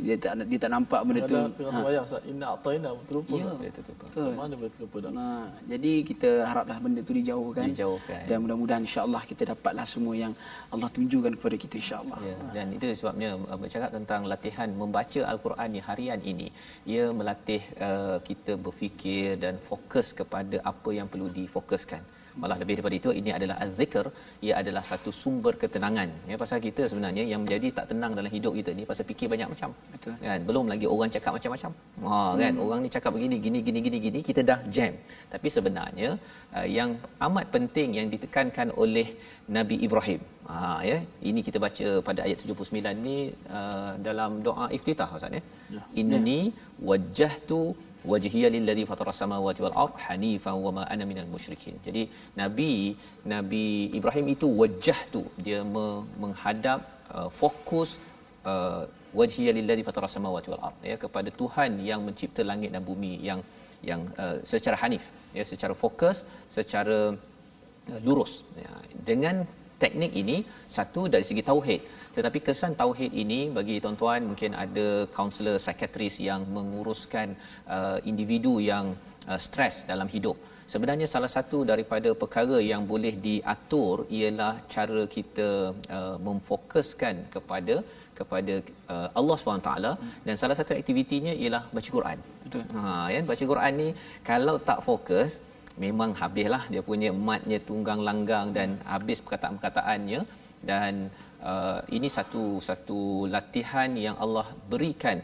[0.01, 3.37] dia tak dia tak nampak benda tu Kadang tengah sembahyang Ustaz, inna a'tayna terlupa.
[3.37, 3.53] Ya.
[3.61, 4.05] Dia terlupa.
[4.09, 5.11] Macam mana boleh terlupa dah?
[5.13, 7.67] Nah, jadi kita haraplah benda tu dijauhkan.
[7.73, 8.23] Dijauhkan.
[8.29, 10.33] Dan mudah-mudahan insya-Allah kita dapatlah semua yang
[10.73, 12.19] Allah tunjukkan kepada kita insya-Allah.
[12.29, 16.49] Ya, dan itu sebabnya uh, bercakap tentang latihan membaca al-Quran ni harian ini,
[16.89, 22.03] ia melatih uh, kita berfikir dan fokus kepada apa yang perlu difokuskan.
[22.43, 24.07] Malah lebih daripada itu ini adalah az-zikr,
[24.47, 26.09] ia adalah satu sumber ketenangan.
[26.31, 29.49] Ya pasal kita sebenarnya yang menjadi tak tenang dalam hidup kita ni pasal fikir banyak
[29.55, 29.71] macam.
[29.95, 30.15] Betul.
[30.25, 31.71] Kan belum lagi orang cakap macam-macam.
[32.07, 34.95] Ha kan orang ni cakap begini gini gini gini gini kita dah jam.
[35.35, 36.11] Tapi sebenarnya
[36.57, 36.93] uh, yang
[37.29, 39.07] amat penting yang ditekankan oleh
[39.59, 40.21] Nabi Ibrahim.
[40.51, 40.59] Ha
[40.91, 40.99] ya,
[41.31, 43.19] ini kita baca pada ayat 79 ni
[43.59, 45.43] uh, dalam doa iftitah Ustaz ya.
[45.77, 45.83] Ya.
[46.01, 46.41] Inni
[46.89, 47.63] wajjahtu
[48.13, 51.75] wajhiya lillazi fatara samawati wal ard hanifan wa ma ana minal musyrikin.
[51.87, 52.03] Jadi
[52.41, 52.97] Nabi
[53.35, 53.65] Nabi
[53.99, 56.81] Ibrahim itu wajjahtu dia me- menghadap
[57.13, 58.01] uh, fokus
[58.53, 58.83] uh,
[59.21, 63.43] wajhiya lillazi fatara samawati wal ard ya kepada Tuhan yang mencipta langit dan bumi yang
[63.91, 65.05] yang uh, secara hanif
[65.39, 66.25] ya secara fokus
[66.59, 66.99] secara
[67.93, 68.35] uh, lurus.
[68.65, 68.73] Ya
[69.11, 69.37] dengan
[69.83, 70.37] teknik ini
[70.77, 71.81] satu dari segi tauhid
[72.17, 77.29] tetapi kesan tauhid ini bagi tuan-tuan mungkin ada kaunselor psikiatris yang menguruskan
[77.77, 78.87] uh, individu yang
[79.31, 80.37] uh, stres dalam hidup
[80.73, 85.49] sebenarnya salah satu daripada perkara yang boleh diatur ialah cara kita
[85.99, 87.77] uh, memfokuskan kepada
[88.19, 88.55] kepada
[88.95, 89.71] uh, Allah SWT
[90.27, 92.19] dan salah satu aktivitinya ialah baca Quran.
[92.45, 92.65] Betul.
[92.77, 92.83] Ha
[93.15, 93.89] kan baca Quran ni
[94.31, 95.41] kalau tak fokus
[95.85, 100.21] memang habislah dia punya matnya tunggang langgang dan habis perkataan-perkataannya
[100.71, 100.95] dan
[101.51, 103.01] uh, ini satu satu
[103.35, 105.19] latihan yang Allah berikan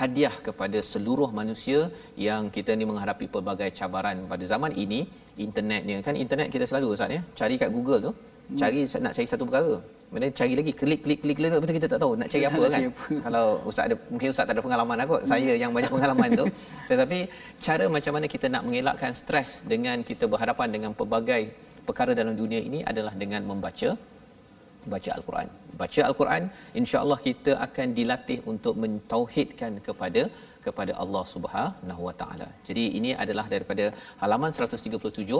[0.00, 1.92] hadiah kepada seluruh manusia
[2.26, 5.00] yang kita ni menghadapi pelbagai cabaran pada zaman ini.
[5.46, 7.20] Internetnya kan internet kita selalu Ustaz ya?
[7.40, 8.12] Cari kat Google tu.
[8.60, 9.74] Cari nak cari satu perkara.
[10.12, 12.72] Kemudian cari lagi klik klik klik klik betul kita tak tahu nak cari apa kan.
[12.76, 13.04] cari apa.
[13.26, 15.22] kalau ustaz ada mungkin ustaz tak ada pengalaman lah kot.
[15.30, 16.46] Saya yang banyak pengalaman tu.
[16.90, 17.18] Tetapi
[17.66, 21.42] cara macam mana kita nak mengelakkan stres dengan kita berhadapan dengan pelbagai
[21.88, 23.96] perkara dalam dunia ini adalah dengan membaca
[24.92, 25.48] baca al-Quran.
[25.82, 26.42] Baca al-Quran
[26.80, 30.22] insya-Allah kita akan dilatih untuk mentauhidkan kepada
[30.66, 32.48] kepada Allah Subhanahu Wa Taala.
[32.68, 33.84] Jadi ini adalah daripada
[34.22, 35.38] halaman 137.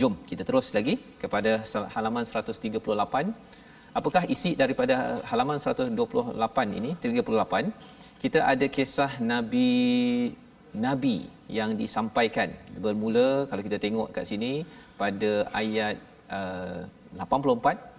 [0.00, 1.52] Jom kita terus lagi kepada
[1.94, 3.32] halaman 138.
[3.98, 4.94] Apakah isi daripada
[5.30, 6.90] halaman 128 ini?
[7.06, 7.72] 38.
[8.22, 9.70] Kita ada kisah Nabi
[10.86, 11.16] Nabi
[11.58, 12.48] yang disampaikan
[12.84, 14.52] bermula kalau kita tengok kat sini
[15.00, 15.30] pada
[15.60, 15.96] ayat
[16.38, 16.82] uh,
[17.16, 17.97] 84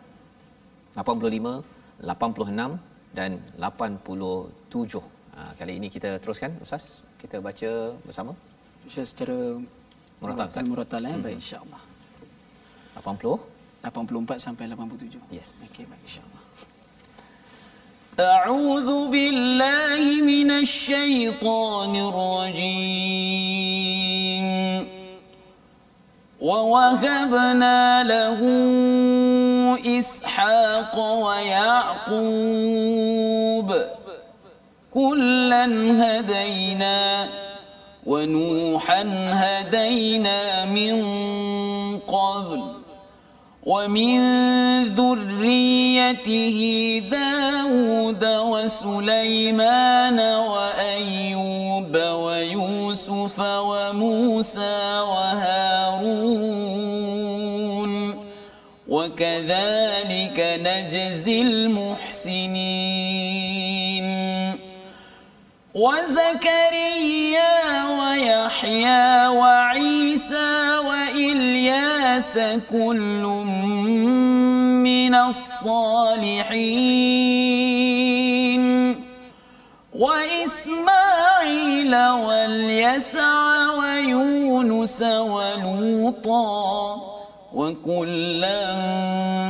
[0.98, 1.62] 85
[2.02, 2.78] 86
[3.18, 7.02] dan 87 Ha, kali ini kita teruskan Ustaz.
[7.18, 7.70] Kita baca
[8.06, 8.38] bersama.
[8.86, 9.58] Ustaz secara
[10.22, 10.46] Muratal.
[10.62, 11.18] Muratal eh.
[11.18, 11.82] Baik insya-Allah.
[13.02, 13.42] 80
[13.82, 15.18] 84 sampai 87.
[15.34, 15.58] Yes.
[15.66, 16.42] Okey baik insya-Allah.
[18.14, 21.92] أعوذ بالله من الشيطان
[23.34, 24.46] الرجيم
[26.38, 28.40] ووهبنا له
[29.85, 30.99] إسحاق
[32.39, 33.75] ويعقوب
[34.93, 35.65] كلا
[36.01, 37.27] هدينا
[38.05, 39.03] ونوحا
[39.33, 41.03] هدينا من
[41.99, 42.61] قبل
[43.63, 44.19] ومن
[44.83, 46.59] ذريته
[47.11, 55.58] داود وسليمان وأيوب ويوسف وموسى وهارون
[59.19, 62.69] وكذلك نجزي المحسنين.
[65.75, 67.51] وزكريا
[67.99, 72.39] ويحيى وعيسى وإلياس
[72.71, 73.23] كل
[74.87, 76.69] من الصالحين.
[79.95, 87.08] وإسماعيل واليسع ويونس ولوطا
[87.53, 88.75] وكلا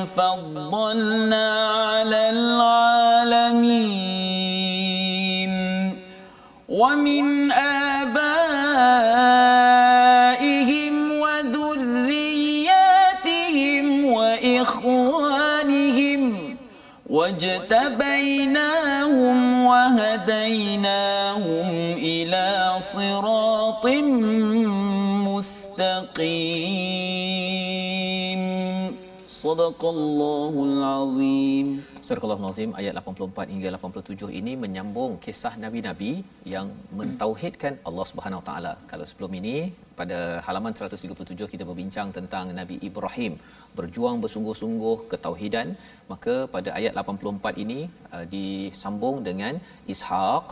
[0.06, 4.00] فضلنا على العالمين.
[6.70, 7.91] ومن آبائهم
[11.12, 12.66] وذرياتهم
[14.06, 16.22] وإخوانهم
[17.10, 23.86] واجتبيناهم وهديناهم إلى صراط
[25.28, 26.89] مستقيم.
[29.40, 31.68] Sadaqallahul Azim.
[32.08, 36.12] Surah Al-Azim ayat 84 hingga 87 ini menyambung kisah nabi-nabi
[36.54, 36.68] yang
[37.00, 38.74] mentauhidkan Allah Subhanahu taala.
[38.92, 39.56] Kalau sebelum ini
[40.00, 43.34] pada halaman 137 kita berbincang tentang Nabi Ibrahim
[43.80, 45.70] berjuang bersungguh-sungguh ketauhidan,
[46.12, 47.80] maka pada ayat 84 ini
[48.16, 49.56] uh, disambung dengan
[49.96, 50.50] Ishaq,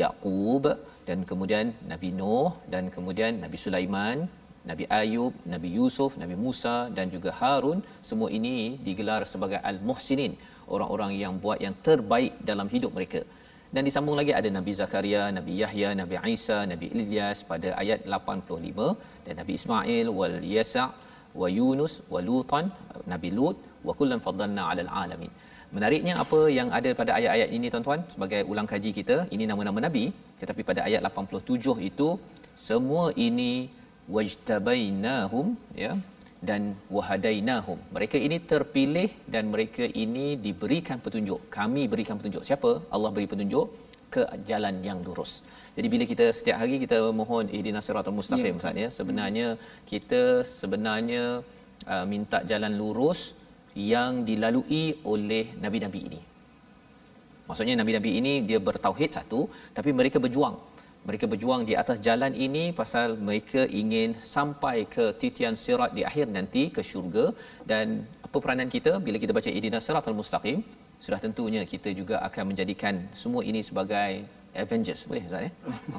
[0.00, 0.66] Yaqub
[1.08, 4.28] dan kemudian Nabi Nuh dan kemudian Nabi Sulaiman
[4.70, 8.56] Nabi Ayub, Nabi Yusuf, Nabi Musa dan juga Harun semua ini
[8.86, 10.32] digelar sebagai al-muhsinin
[10.74, 13.22] orang-orang yang buat yang terbaik dalam hidup mereka.
[13.74, 18.88] Dan disambung lagi ada Nabi Zakaria, Nabi Yahya, Nabi Isa, Nabi Ilyas pada ayat 85
[19.26, 20.88] dan Nabi Ismail wal Yasa'
[21.40, 22.66] wa Yunus wa Lutan,
[23.12, 23.56] Nabi Lut
[23.86, 25.32] wa kullan faddalna 'alal alamin.
[25.76, 30.04] Menariknya apa yang ada pada ayat-ayat ini tuan-tuan sebagai ulang kaji kita, ini nama-nama nabi
[30.40, 32.08] tetapi pada ayat 87 itu
[32.68, 33.52] semua ini
[34.14, 35.46] wajtabainahum
[35.84, 35.92] ya
[36.48, 36.62] dan
[36.96, 37.78] wahadainahum.
[37.96, 41.40] Mereka ini terpilih dan mereka ini diberikan petunjuk.
[41.58, 42.44] Kami berikan petunjuk.
[42.48, 42.70] Siapa?
[42.94, 43.66] Allah beri petunjuk
[44.14, 45.32] ke jalan yang lurus.
[45.76, 48.60] Jadi bila kita setiap hari kita mohon ihdinas siratal mustaqim ya.
[48.60, 49.46] Ustaz ya, sebenarnya
[49.90, 50.20] kita
[50.60, 51.24] sebenarnya
[51.94, 53.20] uh, minta jalan lurus
[53.92, 56.20] yang dilalui oleh nabi-nabi ini.
[57.48, 59.40] Maksudnya nabi-nabi ini dia bertauhid satu
[59.76, 60.56] tapi mereka berjuang
[61.08, 66.26] mereka berjuang di atas jalan ini pasal mereka ingin sampai ke titian sirat di akhir
[66.36, 67.26] nanti ke syurga.
[67.70, 67.86] Dan
[68.26, 68.92] apa peranan kita?
[69.06, 70.58] Bila kita baca ihdinas siratal mustaqim
[71.04, 74.12] sudah tentunya kita juga akan menjadikan semua ini sebagai
[74.62, 75.50] Avengers boleh Ustaz ya?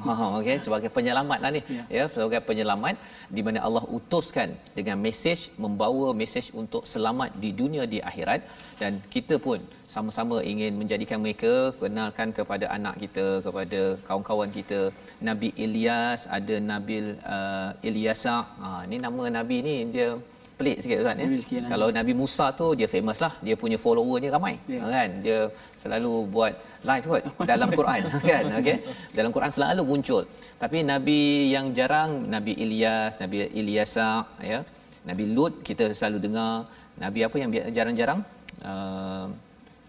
[0.06, 1.82] Ha okey sebagai penyelamat lah ni ya.
[1.96, 2.96] ya sebagai penyelamat
[3.36, 8.40] di mana Allah utuskan dengan mesej membawa mesej untuk selamat di dunia di akhirat
[8.80, 9.60] dan kita pun
[9.94, 11.52] sama-sama ingin menjadikan mereka
[11.82, 14.80] kenalkan kepada anak kita kepada kawan-kawan kita
[15.28, 17.06] Nabi Ilyas ada Nabil
[17.36, 20.10] uh, Ilyasa ha ni nama nabi ni dia
[20.58, 21.26] pelik sikit Ustaz ya.
[21.44, 21.70] Sikit, lah.
[21.72, 23.32] Kalau Nabi Musa tu dia famous lah.
[23.46, 24.54] Dia punya follower dia ramai.
[24.66, 24.90] Yeah.
[24.96, 25.10] Kan?
[25.24, 25.38] Dia
[25.82, 26.52] selalu buat
[26.90, 28.00] live kot dalam Quran
[28.30, 28.44] kan.
[28.60, 28.76] Okey.
[29.18, 30.22] Dalam Quran selalu muncul.
[30.62, 31.20] Tapi nabi
[31.54, 34.08] yang jarang Nabi Ilyas, Nabi Ilyasa
[34.52, 34.60] ya.
[35.08, 36.66] Nabi Lut kita selalu dengar.
[37.04, 38.20] Nabi apa yang jarang-jarang?
[38.58, 39.26] Uh,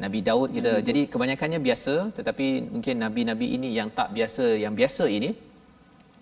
[0.03, 0.71] Nabi Daud kita.
[0.77, 0.85] Hmm.
[0.87, 5.29] Jadi kebanyakannya biasa tetapi mungkin nabi-nabi ini yang tak biasa yang biasa ini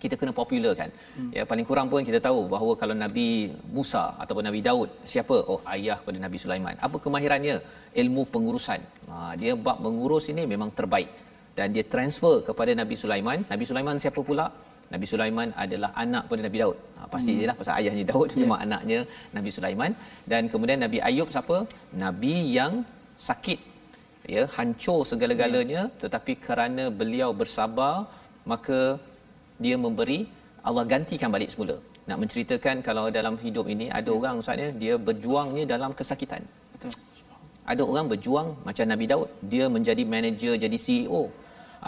[0.02, 1.30] kita kena popular kan hmm.
[1.36, 3.28] ya paling kurang pun kita tahu bahawa kalau Nabi
[3.76, 7.56] Musa ataupun Nabi Daud siapa oh ayah kepada Nabi Sulaiman apa kemahirannya
[8.02, 8.80] ilmu pengurusan
[9.10, 11.10] ha, dia bab mengurus ini memang terbaik
[11.58, 14.46] dan dia transfer kepada Nabi Sulaiman Nabi Sulaiman siapa pula
[14.92, 16.78] Nabi Sulaiman adalah anak pada Nabi Daud.
[16.96, 17.46] Ha, pasti hmm.
[17.48, 18.40] lah pasal ayahnya Daud yeah.
[18.42, 18.98] memang anaknya
[19.36, 19.92] Nabi Sulaiman
[20.32, 21.56] dan kemudian Nabi Ayub siapa?
[22.04, 22.72] Nabi yang
[23.28, 23.60] sakit
[24.34, 25.96] ya hancur segala-galanya yeah.
[26.02, 27.94] tetapi kerana beliau bersabar
[28.52, 28.78] maka
[29.64, 30.20] dia memberi
[30.68, 31.76] Allah gantikan balik semula.
[32.08, 34.18] Nak menceritakan kalau dalam hidup ini ada yeah.
[34.18, 36.42] orang ustaznya dia berjuangnya dalam kesakitan.
[36.74, 36.92] Betul.
[37.72, 41.22] Ada orang berjuang macam Nabi Daud, dia menjadi manager, jadi CEO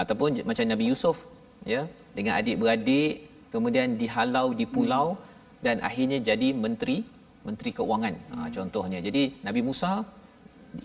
[0.03, 1.17] ataupun macam Nabi Yusuf
[1.73, 1.83] ya
[2.17, 5.21] dengan adik-beradik kemudian dihalau di pulau hmm.
[5.67, 6.99] dan akhirnya jadi menteri
[7.49, 8.43] menteri keuangan ha, hmm.
[8.47, 9.93] ha, contohnya jadi Nabi Musa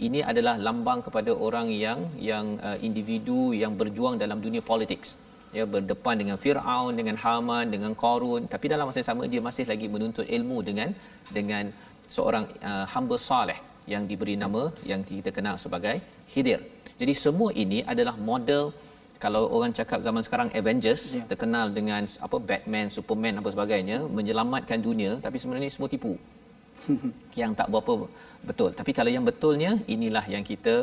[0.08, 5.02] ini adalah lambang kepada orang yang yang uh, individu yang berjuang dalam dunia politik
[5.58, 9.66] ya berdepan dengan Firaun dengan Haman dengan Qarun tapi dalam masa yang sama dia masih
[9.72, 10.90] lagi menuntut ilmu dengan
[11.38, 11.66] dengan
[12.16, 13.60] seorang uh, hamba soleh
[13.94, 15.96] yang diberi nama yang kita kenal sebagai
[16.32, 16.62] Khidir
[17.02, 18.66] jadi semua ini adalah model
[19.24, 21.26] kalau orang cakap zaman sekarang Avengers yeah.
[21.32, 26.14] terkenal dengan apa Batman, Superman apa sebagainya menyelamatkan dunia tapi sebenarnya semua tipu.
[27.40, 27.94] yang tak berapa
[28.50, 28.70] betul.
[28.80, 30.76] Tapi kalau yang betulnya inilah yang kita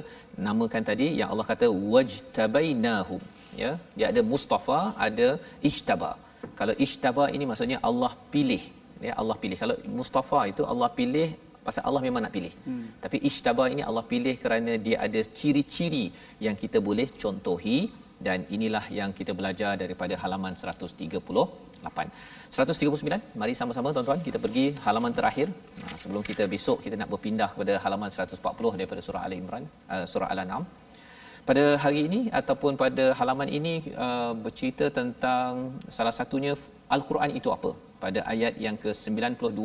[0.47, 3.23] namakan tadi yang Allah kata wajtabainahum
[3.63, 3.71] ya.
[3.99, 5.29] Dia ada Mustafa, ada
[5.71, 6.13] Ijtaba.
[6.59, 8.63] Kalau Ijtaba ini maksudnya Allah pilih.
[9.09, 9.59] Ya Allah pilih.
[9.63, 11.29] Kalau Mustafa itu Allah pilih
[11.67, 12.53] pasal Allah memang nak pilih.
[12.69, 12.87] Hmm.
[13.05, 16.07] Tapi Ijtaba ini Allah pilih kerana dia ada ciri-ciri
[16.47, 17.81] yang kita boleh contohi
[18.27, 21.73] dan inilah yang kita belajar daripada halaman 138.
[22.57, 25.47] 139 mari sama-sama tuan-tuan kita pergi halaman terakhir
[25.83, 30.05] nah, sebelum kita besok kita nak berpindah kepada halaman 140 daripada surah al imran uh,
[30.13, 30.65] surah al-an'am
[31.49, 33.75] pada hari ini ataupun pada halaman ini
[34.05, 36.53] uh, bercerita tentang salah satunya
[36.97, 37.71] al-Quran itu apa
[38.05, 39.61] pada ayat yang ke-92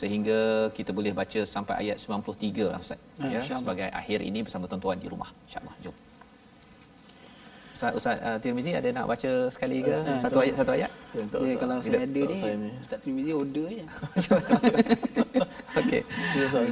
[0.00, 0.40] sehingga
[0.76, 3.00] kita boleh baca sampai ayat 93 lah ustaz
[3.34, 5.96] ya sebagai akhir ini bersama tuan-tuan di rumah insyaallah jom
[7.78, 9.94] Ustaz, Ustaz uh, Tirmizi ada nak baca sekali ke?
[9.94, 10.90] Uh, satu ayat satu ayat?
[11.14, 13.86] Ya, ya kalau saya ada ni, Ustaz Tirmizi order je.
[15.80, 16.02] Okey.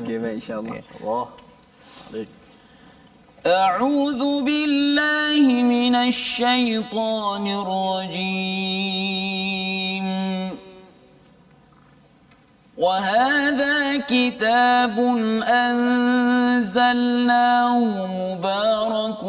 [0.02, 0.82] Okey, baik insya-Allah.
[0.82, 1.26] Allah.
[2.10, 2.45] Baik.
[3.46, 8.66] أعوذ بالله من الشيطان الرجيم.
[12.78, 14.98] وهذا كتاب
[15.46, 16.88] أنزلناه
[18.06, 19.24] مبارك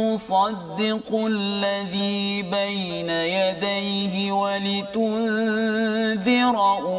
[0.00, 5.76] مصدق الذي بين يديه ولتنذر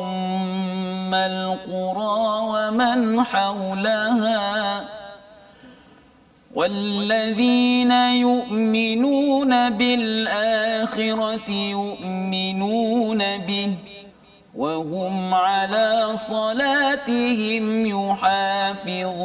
[0.04, 2.20] أم القرى
[2.54, 4.97] ومن حولها.
[6.58, 13.74] والذين يؤمنون بالآخرة يؤمنون به
[14.56, 19.18] وهم على صلاتهم يحافظون.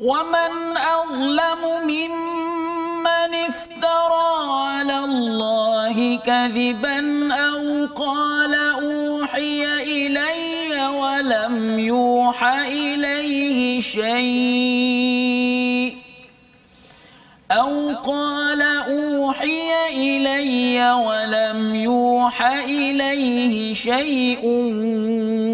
[0.00, 6.98] ومن أظلم ممن افترى على الله كذبا
[7.34, 10.51] أو قال أوحي إلي
[11.52, 15.12] ولم يوحى إليه شيء
[17.52, 24.40] أو قال أوحي إلي ولم يوحى إليه شيء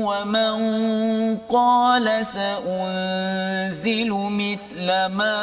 [0.06, 0.58] ومن
[1.36, 4.86] قال سأنزل مثل
[5.18, 5.38] ما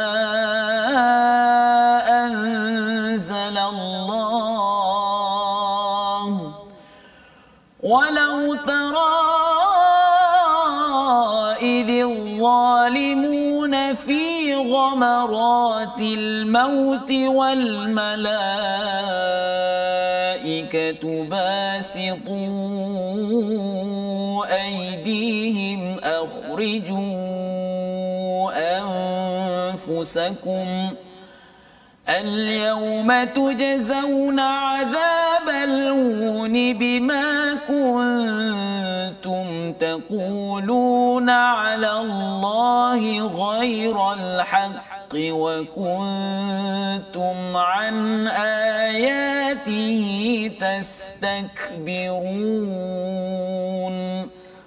[2.25, 4.05] أنزل الله
[7.83, 8.84] ولو ترى
[11.65, 18.13] إذ الظالمون في غمرات الموت والملائكة
[21.23, 22.35] باسطوا
[24.63, 27.25] أيديهم أخرجوا
[29.73, 30.67] أنفسكم
[32.09, 38.74] اليوم تجزون عذاب الهون بما كنتم
[39.78, 43.00] تقولون على الله
[43.44, 48.26] غير الحق وكنتم عن
[48.88, 50.00] آياته
[50.60, 51.90] تستكبرون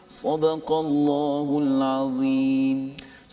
[0.08, 2.80] صدق الله العظيم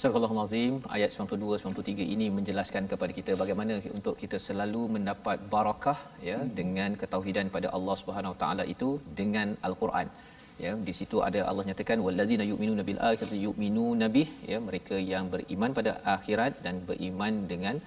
[0.01, 5.99] Surah Al-Azim ayat 92 93 ini menjelaskan kepada kita bagaimana untuk kita selalu mendapat barakah
[6.29, 6.53] ya hmm.
[6.59, 8.89] dengan ketauhidan pada Allah Subhanahu Wa Taala itu
[9.19, 10.07] dengan Al-Quran.
[10.64, 15.26] Ya, di situ ada Allah nyatakan wallazina yu'minuna bil akhirati yu'minuna bih ya mereka yang
[15.34, 17.78] beriman pada akhirat dan beriman dengan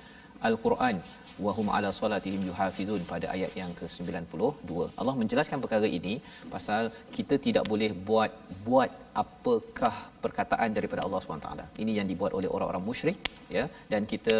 [0.49, 0.97] al-Quran
[1.45, 4.75] wa hum ala salatihim yuhafizun pada ayat yang ke-92.
[5.01, 6.15] Allah menjelaskan perkara ini
[6.55, 6.83] pasal
[7.17, 8.33] kita tidak boleh buat
[8.67, 8.91] buat
[9.23, 9.95] apakah
[10.25, 11.51] perkataan daripada Allah SWT.
[11.85, 13.19] Ini yang dibuat oleh orang-orang musyrik
[13.57, 13.65] ya
[13.95, 14.39] dan kita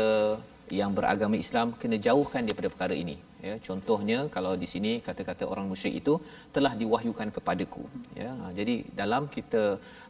[0.81, 3.17] yang beragama Islam kena jauhkan daripada perkara ini
[3.47, 6.15] ya contohnya kalau di sini kata-kata orang musyrik itu
[6.55, 7.85] telah diwahyukan kepadaku
[8.21, 9.63] ya ha, jadi dalam kita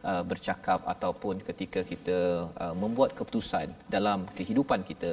[0.09, 2.17] uh, bercakap ataupun ketika kita
[2.63, 5.11] uh, membuat keputusan dalam kehidupan kita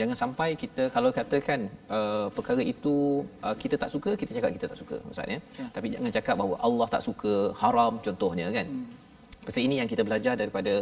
[0.00, 2.96] jangan sampai kita kalau katakan uh, perkara itu
[3.44, 5.66] uh, kita tak suka kita cakap kita tak suka maksudnya ya.
[5.76, 8.97] tapi jangan cakap bahawa Allah tak suka haram contohnya kan hmm.
[9.48, 10.72] Pasal ini yang kita belajar daripada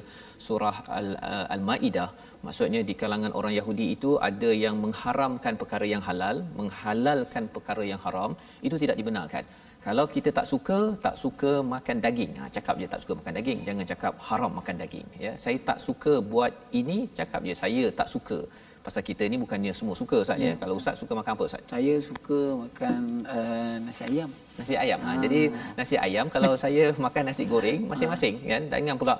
[0.47, 2.09] surah uh, Al-Maidah.
[2.47, 8.01] Maksudnya di kalangan orang Yahudi itu ada yang mengharamkan perkara yang halal, menghalalkan perkara yang
[8.07, 8.35] haram,
[8.67, 9.45] itu tidak dibenarkan.
[9.87, 12.33] Kalau kita tak suka, tak suka makan daging.
[12.41, 13.59] Ha, cakap je tak suka makan daging.
[13.69, 15.07] Jangan cakap haram makan daging.
[15.27, 18.39] Ya, Saya tak suka buat ini, cakap je saya tak suka
[18.87, 20.51] pasal kita ni bukannya semua suka Ustaz ya.
[20.51, 20.55] ya.
[20.62, 21.62] Kalau Ustaz suka makan apa Ustaz?
[21.74, 23.01] Saya suka makan
[23.37, 24.30] uh, nasi ayam.
[24.59, 25.01] Nasi ayam.
[25.07, 25.11] Ha.
[25.11, 25.20] ha.
[25.24, 25.41] Jadi
[25.78, 28.49] nasi ayam kalau saya makan nasi goreng masing-masing ha.
[28.53, 28.62] kan.
[28.72, 29.14] Jangan pula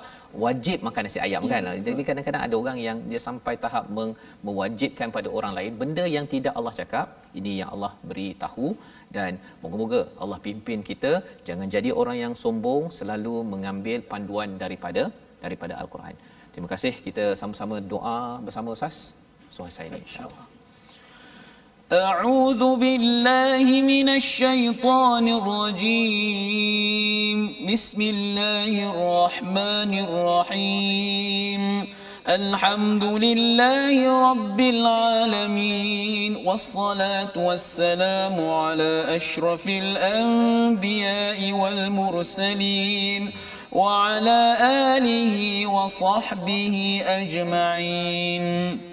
[0.45, 1.63] wajib makan nasi ayam ya, kan.
[1.67, 1.83] Betul.
[1.87, 4.15] Jadi kadang-kadang ada orang yang dia sampai tahap meng-
[4.47, 7.07] mewajibkan pada orang lain benda yang tidak Allah cakap.
[7.39, 8.67] Ini yang Allah beri tahu
[9.17, 11.11] dan moga-moga Allah pimpin kita
[11.47, 15.03] jangan jadi orang yang sombong selalu mengambil panduan daripada
[15.45, 16.15] daripada al-Quran.
[16.53, 18.95] Terima kasih kita sama-sama doa bersama Ustaz.
[19.51, 20.47] Selesai ini insyaallah
[21.93, 27.55] أعوذ بالله من الشيطان الرجيم.
[27.71, 31.87] بسم الله الرحمن الرحيم.
[32.27, 36.35] الحمد لله رب العالمين.
[36.35, 43.31] والصلاة والسلام على أشرف الأنبياء والمرسلين.
[43.71, 44.57] وعلى
[44.97, 48.86] آله وصحبه أجمعين.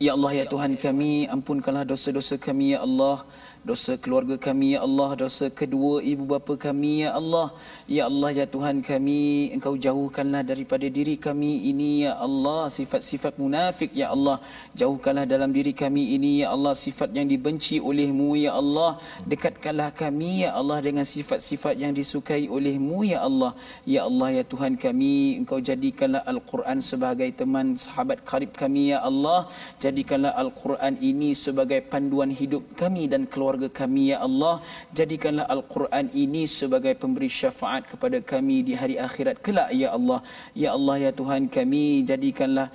[0.00, 3.20] Ya Allah ya Tuhan kami ampunkanlah dosa-dosa kami ya Allah.
[3.60, 5.12] Dosa keluarga kami ya Allah.
[5.12, 7.52] Dosa kedua ibu bapa kami ya Allah.
[7.84, 12.72] Ya Allah ya Tuhan kami engkau jauhkanlah daripada diri kami ini ya Allah.
[12.72, 14.40] Sifat-sifat munafik ya Allah.
[14.72, 16.72] Jauhkanlah dalam diri kami ini ya Allah.
[16.72, 18.96] Sifat yang dibenci olehmu ya Allah.
[19.28, 23.52] Dekatkanlah kami ya Allah dengan sifat-sifat yang disukai olehmu ya Allah.
[23.84, 29.44] Ya Allah ya Tuhan kami engkau jadikanlah al-Quran sebagai teman sahabat karib kami ya Allah
[29.90, 34.62] jadikanlah al-Quran ini sebagai panduan hidup kami dan keluarga kami ya Allah.
[34.94, 40.22] Jadikanlah al-Quran ini sebagai pemberi syafaat kepada kami di hari akhirat kelak ya Allah.
[40.54, 42.70] Ya Allah ya Tuhan kami jadikanlah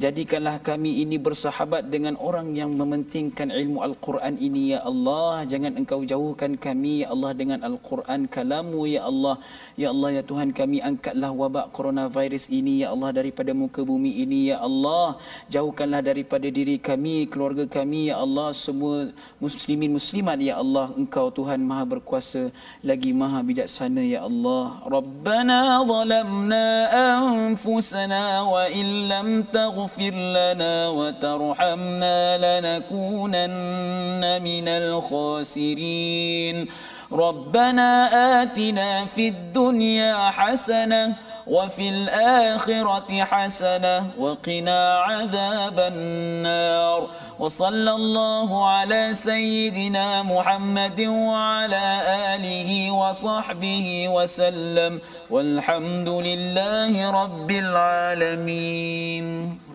[0.00, 5.44] Jadikanlah kami ini bersahabat dengan orang yang mementingkan ilmu Al-Quran ini, Ya Allah.
[5.44, 9.36] Jangan engkau jauhkan kami, Ya Allah, dengan Al-Quran kalamu, Ya Allah.
[9.76, 14.48] Ya Allah, Ya Tuhan kami, angkatlah wabak coronavirus ini, Ya Allah, daripada muka bumi ini,
[14.48, 15.20] Ya Allah.
[15.52, 18.56] Jauhkanlah daripada diri kami, keluarga kami, Ya Allah.
[18.56, 20.96] Semua muslimin muslimat, Ya Allah.
[20.96, 22.48] Engkau Tuhan maha berkuasa,
[22.80, 24.80] lagi maha bijaksana, Ya Allah.
[24.88, 36.66] Rabbana zalamna anfusana wa illam taghfir تغفر لنا وترحمنا لنكونن من الخاسرين.
[37.12, 38.08] ربنا
[38.42, 41.14] آتنا في الدنيا حسنة
[41.49, 51.85] وفي الآخرة حسنة وقنا عذاب النار وصلى الله على سيدنا محمد وعلى
[52.33, 54.93] آله وصحبه وسلم
[55.29, 59.25] والحمد لله رب العالمين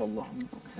[0.00, 0.26] الله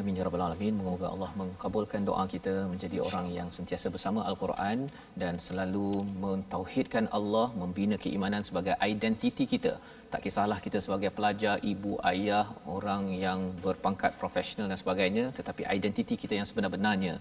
[0.01, 0.73] Amin ya rabbal alamin.
[0.81, 4.89] Moga-moga Allah mengkabulkan doa kita menjadi orang yang sentiasa bersama Al-Quran
[5.23, 5.89] dan selalu
[6.25, 9.73] mentauhidkan Allah, membina keimanan sebagai identiti kita.
[10.12, 12.46] Tak kisahlah kita sebagai pelajar, ibu, ayah,
[12.76, 17.14] orang yang berpangkat profesional dan sebagainya, tetapi identiti kita yang sebenar-benarnya,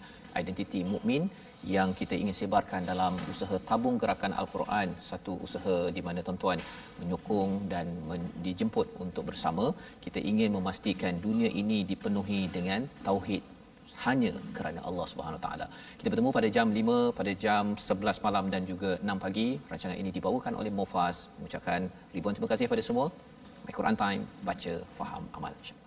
[0.42, 1.24] identiti mukmin
[1.76, 6.60] yang kita ingin sebarkan dalam usaha tabung gerakan Al-Quran satu usaha di mana tuan-tuan
[7.00, 9.72] menyokong dan men- dijemput untuk bersama.
[10.04, 13.53] Kita ingin memastikan dunia ini dipenuhi dengan tauhid
[14.06, 15.66] hanya kerana Allah Subhanahu taala.
[15.98, 19.48] Kita bertemu pada jam 5 pada jam 11 malam dan juga 6 pagi.
[19.70, 21.30] Rancangan ini dibawakan oleh Mufas.
[21.38, 21.86] Mengucapkan
[22.16, 23.06] ribuan terima kasih kepada semua.
[23.64, 25.52] My Quran Time baca faham amal.
[25.60, 25.83] InsyaAllah.